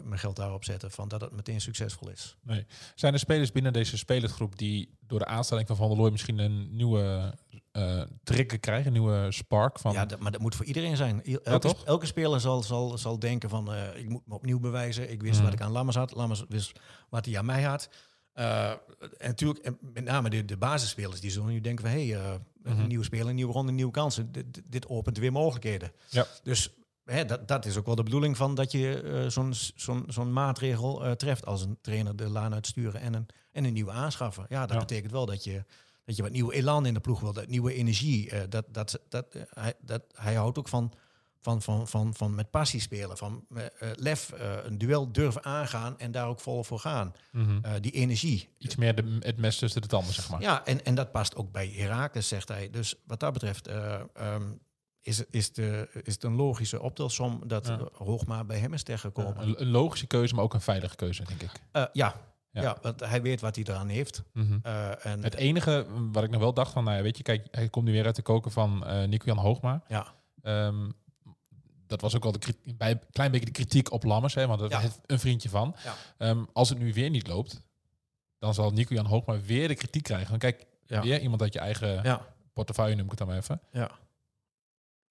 mijn 0.04 0.20
geld 0.20 0.36
daarop 0.36 0.64
zetten 0.64 0.92
van 0.92 1.08
dat 1.08 1.22
het 1.22 1.32
meteen 1.32 1.62
succesvol 1.62 2.10
is. 2.10 2.38
Nee. 2.44 2.66
Zijn 2.96 3.14
er 3.14 3.20
spelers 3.20 3.52
binnen 3.52 3.74
deze 3.74 3.98
spelersgroep 3.98 4.58
die 4.58 4.98
door 5.00 5.20
de 5.20 5.26
aanstelling 5.26 5.68
van 5.68 5.76
Van 5.76 5.90
der 5.90 5.98
Looy 5.98 6.12
misschien 6.12 6.40
een 6.40 6.76
nieuwe 6.76 7.34
uh, 7.72 8.02
trigger 8.24 8.60
krijgen, 8.60 8.86
een 8.86 8.94
nieuwe 8.94 9.32
spark 9.32 9.80
van. 9.80 9.94
Ja, 9.94 10.06
dat, 10.06 10.20
maar 10.20 10.32
dat 10.32 10.42
moet 10.42 10.56
voor 10.56 10.66
iedereen 10.66 10.98
zijn. 10.98 11.24
Elke, 11.44 11.68
ja, 11.68 11.74
elke 11.86 12.06
speler 12.06 12.40
zal, 12.40 12.64
zal, 12.64 12.98
zal 12.98 13.20
denken 13.20 13.50
van 13.50 13.74
uh, 13.74 13.96
ik 13.96 14.10
moet 14.10 14.28
me 14.28 14.34
opnieuw 14.34 14.60
bewijzen. 14.60 15.12
Ik 15.12 15.22
wist 15.22 15.40
mm. 15.40 15.46
wat 15.46 15.54
ik 15.54 15.62
aan 15.62 15.72
Lammers 15.72 15.98
had. 15.98 16.16
Lammers 16.16 16.44
wist 16.48 16.80
wat 17.10 17.26
hij 17.26 17.38
aan 17.38 17.46
mij 17.46 17.64
had. 17.64 17.90
Uh, 18.36 18.70
en 18.70 18.80
natuurlijk, 19.20 19.66
en 19.66 19.78
met 19.82 20.04
name 20.04 20.30
de, 20.30 20.46
de 20.46 20.58
basisspelers, 20.58 21.20
die 21.20 21.32
zullen 21.32 21.50
nu 21.50 21.62
denken 21.62 21.86
van 21.86 21.94
hé, 21.94 22.08
hey, 22.08 22.22
uh, 22.22 22.36
mm-hmm. 22.64 22.82
een 22.82 22.88
nieuwe 22.88 23.04
speler, 23.04 23.28
een 23.28 23.36
nieuwe 23.36 23.54
ronde, 23.54 23.72
nieuwe 23.72 23.92
kansen. 23.92 24.32
Dit, 24.32 24.62
dit 24.66 24.88
opent 24.88 25.18
weer 25.18 25.32
mogelijkheden. 25.32 25.92
Ja. 26.10 26.28
Dus 26.44 26.74
hè, 27.10 27.26
dat, 27.26 27.48
dat 27.48 27.66
is 27.66 27.78
ook 27.78 27.86
wel 27.86 27.96
de 27.96 28.04
bedoeling 28.04 28.38
van 28.38 28.56
dat 28.56 28.72
je 28.72 29.02
uh, 29.04 29.30
zo'n 29.30 29.54
zo'n 29.76 30.04
zo'n 30.08 30.34
maatregel 30.34 31.06
uh, 31.06 31.12
treft 31.12 31.46
als 31.46 31.62
een 31.62 31.78
trainer 31.82 32.16
de 32.16 32.30
laan 32.30 32.54
uitsturen 32.54 33.02
en 33.02 33.14
een, 33.14 33.26
en 33.52 33.64
een 33.64 33.74
nieuwe 33.74 33.92
aanschaffen. 33.92 34.46
Ja, 34.50 34.62
dat 34.62 34.74
ja. 34.74 34.80
betekent 34.80 35.12
wel 35.12 35.26
dat 35.26 35.44
je 35.44 35.64
dat 36.06 36.16
je 36.16 36.24
wat 36.24 36.32
nieuwe 36.32 36.54
elan 36.54 36.86
in 36.86 36.94
de 36.94 37.00
ploeg 37.00 37.20
wil, 37.20 37.34
dat 37.34 37.48
nieuwe 37.48 37.74
energie. 37.74 38.32
Uh, 38.34 38.40
dat, 38.50 38.66
dat, 38.68 39.00
dat, 39.10 39.26
hij, 39.54 39.74
dat, 39.82 40.04
hij 40.14 40.36
houdt 40.36 40.58
ook 40.58 40.68
van, 40.68 40.94
van, 41.42 41.62
van, 41.62 41.88
van, 41.88 42.14
van 42.14 42.36
met 42.36 42.52
passie 42.52 42.80
spelen, 42.80 43.18
van 43.18 43.46
lef, 43.96 44.34
een 44.64 44.78
duel 44.78 45.12
durven 45.12 45.44
aangaan 45.44 46.00
en 46.00 46.12
daar 46.12 46.28
ook 46.28 46.40
vol 46.40 46.64
voor 46.64 46.80
gaan. 46.80 47.14
Mhm. 47.32 47.82
Die 47.82 47.92
energie. 47.92 48.50
Iets 48.58 48.76
meer 48.76 48.96
de, 48.96 49.18
het 49.20 49.38
mes 49.38 49.58
tussen 49.58 49.82
de 49.82 49.88
tanden, 49.88 50.14
zeg 50.14 50.30
maar. 50.30 50.42
Ja, 50.42 50.66
en, 50.66 50.86
en 50.86 50.96
dat 50.96 51.12
past 51.12 51.36
ook 51.36 51.52
bij 51.52 51.68
Herakles, 51.68 52.28
zegt 52.28 52.48
hij. 52.48 52.70
Dus 52.70 52.96
wat 53.06 53.20
dat 53.20 53.34
betreft 53.34 53.70
um, 53.70 54.60
is, 55.02 55.26
is, 55.26 55.54
de, 55.54 55.90
is 56.04 56.14
het 56.14 56.24
een 56.24 56.36
logische 56.36 56.82
optelsom 56.82 57.42
dat 57.48 57.68
ja. 57.68 57.88
Hoogma 57.94 58.44
bij 58.44 58.60
hem 58.60 58.74
is 58.74 58.84
terechtgekomen. 58.84 59.48
Ja, 59.48 59.54
een, 59.58 59.68
logische 59.68 60.08
keuze, 60.08 60.36
maar 60.36 60.44
ook 60.44 60.54
een 60.54 60.62
veilige 60.62 60.96
keuze, 60.96 61.24
denk 61.24 61.42
ik. 61.42 61.52
ja, 61.72 61.90
ja. 61.94 62.62
Ja, 62.62 62.78
want 62.82 63.00
hij 63.00 63.22
weet 63.22 63.42
wat 63.42 63.56
hij 63.56 63.66
eraan 63.68 63.88
heeft. 63.88 64.24
Mm-hmm. 64.34 64.62
Uh, 64.66 65.06
en 65.06 65.24
het 65.24 65.34
enige 65.34 65.86
wat 66.12 66.24
ik 66.24 66.30
nog 66.30 66.42
wel 66.42 66.54
dacht 66.54 66.72
van, 66.72 66.84
nou 66.84 66.98
ja, 66.98 67.04
weet 67.04 67.18
je, 67.18 67.24
kijk, 67.24 67.48
hij 67.52 67.70
komt 67.70 67.86
nu 67.86 67.92
weer 67.92 68.06
uit 68.06 68.16
de 68.16 68.22
koken 68.22 68.52
van 68.52 68.84
uh, 68.86 69.04
Nico-Jan 69.04 69.38
Hoogma. 69.38 69.84
Ja. 69.88 70.14
Um, 70.44 70.94
dat 71.88 72.02
was 72.02 72.16
ook 72.16 72.24
wel 72.24 72.32
de 72.32 72.56
bij 72.76 72.92
een 72.92 73.02
klein 73.12 73.32
beetje 73.32 73.46
de 73.46 73.52
kritiek 73.52 73.92
op 73.92 74.04
Lammers, 74.04 74.34
hè, 74.34 74.48
want 74.48 74.60
dat 74.60 74.72
ja. 74.72 74.80
is 74.80 75.00
een 75.06 75.20
vriendje 75.20 75.50
van. 75.50 75.76
Um, 76.18 76.48
als 76.54 76.70
het 76.70 76.80
nu 76.80 76.94
weer 76.94 77.10
niet 77.10 77.28
loopt, 77.28 77.62
dan 78.40 78.54
zal 78.54 78.72
Nico-Jan 78.72 79.06
Hoogma 79.06 79.40
weer 79.40 79.68
de 79.68 79.76
kritiek 79.76 80.04
krijgen. 80.04 80.30
Want 80.30 80.42
kijk, 80.42 80.66
weer 80.86 81.22
iemand 81.22 81.42
uit 81.42 81.54
je 81.54 81.60
eigen 81.60 82.20
portefeuille, 82.54 82.96
noem 82.96 83.04
ik 83.04 83.10
het 83.10 83.20
dan 83.20 83.28
maar 83.28 83.38
even. 83.38 83.62
Ja, 83.72 83.92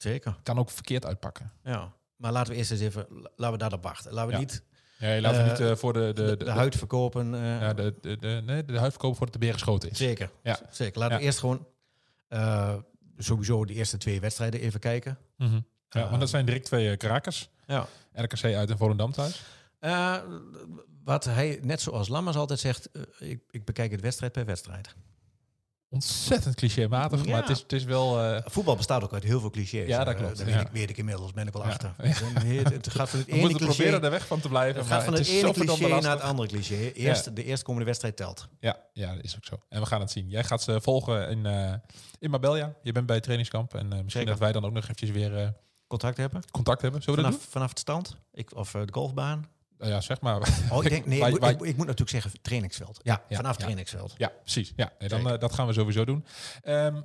zeker. 0.02 0.36
Kan 0.42 0.58
ook 0.58 0.70
verkeerd 0.70 1.06
uitpakken. 1.06 1.52
Ja, 1.64 1.92
maar 2.16 2.32
laten 2.32 2.52
we 2.52 2.58
eerst 2.58 2.70
eens 2.70 2.80
even, 2.80 3.06
laten 3.10 3.52
we 3.52 3.58
daarop 3.58 3.82
wachten. 3.82 4.12
Laten 4.12 4.30
we 4.30 4.34
ja. 4.34 4.40
niet... 4.40 4.62
Nee, 4.98 5.20
laten 5.20 5.38
we 5.38 5.44
uh, 5.44 5.50
niet 5.50 5.60
uh, 5.60 5.74
voor 5.76 5.92
de... 5.92 6.00
De, 6.00 6.12
de, 6.12 6.36
de, 6.36 6.44
de 6.44 6.50
huid 6.50 6.76
verkopen. 6.76 7.34
Uh, 7.34 7.60
ja, 7.60 7.74
de, 7.74 7.94
de, 8.00 8.16
de, 8.16 8.42
nee, 8.44 8.64
de 8.64 8.78
huid 8.78 8.90
verkopen 8.90 9.16
voordat 9.16 9.34
de 9.34 9.46
beer 9.46 9.52
geschoten 9.52 9.90
is. 9.90 9.98
Zeker, 9.98 10.30
ja. 10.42 10.58
zeker. 10.70 10.98
Laten 10.98 11.18
we 11.18 11.22
eerst 11.22 11.38
gewoon 11.38 11.66
sowieso 13.18 13.64
de 13.64 13.74
eerste 13.74 13.96
twee 13.96 14.20
wedstrijden 14.20 14.60
even 14.60 14.80
kijken. 14.80 15.18
Mm 15.36 15.48
-hmm. 15.48 15.66
Ja, 15.88 16.08
want 16.08 16.20
dat 16.20 16.28
zijn 16.28 16.44
direct 16.44 16.64
twee 16.64 16.96
krakers. 16.96 17.50
Ja. 17.66 17.86
RKC 18.12 18.44
uit 18.44 18.70
en 18.70 18.78
Volendam 18.78 19.12
thuis. 19.12 19.42
Uh, 19.80 20.16
wat 21.04 21.24
hij, 21.24 21.58
net 21.62 21.80
zoals 21.80 22.08
Lammers 22.08 22.36
altijd 22.36 22.60
zegt, 22.60 22.88
uh, 22.92 23.30
ik, 23.30 23.40
ik, 23.50 23.64
bekijk 23.64 23.90
het 23.90 24.00
wedstrijd 24.00 24.32
per 24.32 24.44
wedstrijd. 24.44 24.94
Ontzettend 25.90 26.54
clichématig, 26.54 27.24
Ja. 27.24 27.30
maar 27.30 27.40
het 27.40 27.50
is, 27.50 27.58
het 27.58 27.72
is 27.72 27.84
wel... 27.84 28.22
eh, 28.22 28.42
Voetbal 28.44 28.76
bestaat 28.76 29.02
ook 29.02 29.12
uit 29.12 29.22
heel 29.22 29.40
veel 29.40 29.50
clichés. 29.50 29.86
Ja, 29.88 30.04
dat 30.04 30.14
Eh, 30.14 30.20
klopt, 30.20 30.38
ja. 30.38 30.44
weet, 30.44 30.60
ik, 30.60 30.68
weet 30.72 30.90
ik 30.90 30.96
inmiddels, 30.96 31.32
ben 31.32 31.46
ik 31.46 31.52
wel 31.52 31.62
Ja. 31.62 31.68
achter. 31.68 31.94
Ja. 32.02 32.08
Het 32.08 32.70
Het 32.70 32.90
gaat 32.90 33.08
van 33.08 33.18
het 33.18 33.28
we 33.28 33.32
ene 33.34 33.48
cliché, 33.48 33.64
proberen 33.64 34.02
er 34.04 34.10
weg 34.10 34.26
van 34.26 34.40
te 34.40 34.48
blijven. 34.48 34.80
het 34.80 34.88
maar 34.88 34.96
gaat 34.96 35.04
van 35.04 35.14
het, 35.14 35.28
is 35.28 35.42
ene 35.42 35.52
cliché 35.52 35.88
naar 36.00 36.10
het 36.10 36.20
andere 36.20 36.48
cliché. 36.48 36.90
Eerst, 36.92 37.36
De 37.36 37.44
eerstkomende 37.44 37.86
wedstrijd 37.86 38.16
telt. 38.16 38.48
Ja, 38.60 38.76
ja, 38.92 39.14
dat 39.14 39.24
is 39.24 39.36
ook 39.36 39.44
zo. 39.44 39.56
En 39.68 39.80
we 39.80 39.86
gaan 39.86 40.00
het 40.00 40.10
zien. 40.10 40.28
Jij 40.28 40.44
gaat 40.44 40.62
ze 40.62 40.80
volgen 40.80 41.28
in, 41.28 41.46
eh 41.46 41.72
in 42.18 42.30
Marbella. 42.30 42.74
Je 42.82 42.92
bent 42.92 43.06
bij 43.06 43.14
het 43.14 43.24
trainingskamp. 43.24 43.74
En 43.74 43.80
eh, 43.80 43.86
misschien 43.88 44.10
Zeker. 44.10 44.26
dat 44.26 44.38
wij 44.38 44.52
dan 44.52 44.64
ook 44.64 44.72
nog 44.72 44.82
eventjes 44.82 45.10
weer 45.10 45.36
eh, 45.38 45.48
Contact 45.86 46.16
hebben. 46.16 46.42
contact 46.50 46.82
hebben. 46.82 47.02
Zullen 47.02 47.18
we 47.18 47.24
dat 47.24 47.34
Vanaf, 47.34 47.50
vanaf 47.52 47.68
het 47.68 47.78
stand. 47.78 48.16
Ik, 48.32 48.54
of 48.56 48.70
de 48.70 48.88
golfbaan. 48.90 49.44
Nou 49.78 49.90
ja, 49.92 50.00
zeg 50.00 50.20
maar. 50.20 50.36
Oh, 50.70 50.84
ik 50.84 50.90
denk, 50.90 51.06
nee, 51.06 51.20
ik, 51.24 51.30
moet- 51.30 51.40
wij- 51.40 51.50
ik, 51.52 51.60
ik 51.60 51.76
moet 51.76 51.86
natuurlijk 51.86 52.10
zeggen 52.22 52.32
trainingsveld. 52.42 53.00
Ja, 53.02 53.22
Ja, 53.28 53.36
vanaf 53.36 53.52
ja. 53.52 53.58
trainingsveld. 53.58 54.14
Ja, 54.18 54.32
precies. 54.42 54.72
Ja, 54.76 54.92
en 54.98 55.08
dan, 55.08 55.30
eh, 55.30 55.38
dat 55.38 55.52
gaan 55.54 55.66
we 55.66 55.72
sowieso 55.72 56.04
doen. 56.04 56.24
Ehm, 56.62 57.00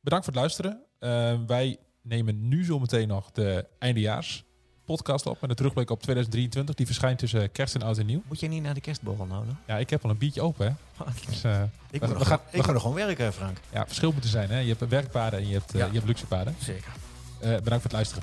bedankt 0.00 0.24
voor 0.24 0.34
het 0.34 0.42
luisteren. 0.42 0.82
Ehm, 0.98 1.46
wij 1.46 1.76
nemen 2.02 2.48
nu 2.48 2.64
zometeen 2.64 3.08
nog 3.08 3.30
de 3.30 3.66
eindejaars 3.78 4.44
podcast 4.84 5.26
op. 5.26 5.40
Met 5.40 5.50
een 5.50 5.56
terugblik 5.56 5.90
op 5.90 6.02
2023. 6.02 6.74
Die 6.74 6.86
verschijnt 6.86 7.18
tussen 7.18 7.52
kerst 7.52 7.74
en 7.74 7.82
oud 7.82 7.98
en 7.98 8.06
nieuw. 8.06 8.22
Moet 8.28 8.40
je 8.40 8.48
niet 8.48 8.62
naar 8.62 8.74
de 8.74 8.80
kerstborrel 8.80 9.26
dan? 9.28 9.56
Ja, 9.66 9.76
ik 9.78 9.90
heb 9.90 10.04
al 10.04 10.10
een 10.10 10.18
biertje 10.18 10.42
open. 10.42 10.66
Hè? 10.96 11.04
Dus, 11.30 11.44
eh, 11.44 11.62
Ik 11.90 12.00
We- 12.00 12.06
moet, 12.06 12.08
we 12.08 12.18
nog, 12.18 12.28
gaan- 12.28 12.40
ik 12.46 12.54
moet 12.56 12.64
gaan- 12.64 12.72
nog 12.74 12.82
gewoon 12.82 12.96
werken, 12.96 13.32
Frank. 13.32 13.56
ja, 13.72 13.86
verschil 13.86 14.12
moet 14.12 14.22
er 14.24 14.28
zijn. 14.30 14.50
Hè? 14.50 14.58
Je 14.58 14.74
hebt 14.78 14.90
werkpaden 14.90 15.38
en 15.38 15.46
je 15.48 15.52
hebt, 15.54 15.72
eh, 15.74 15.80
Ja. 15.80 15.86
je 15.86 15.92
hebt 15.92 16.06
luxe 16.06 16.26
paden. 16.26 16.54
Zeker. 16.60 16.92
Eh, 17.40 17.48
bedankt 17.48 17.64
voor 17.70 17.82
het 17.82 17.92
luisteren. 17.92 18.22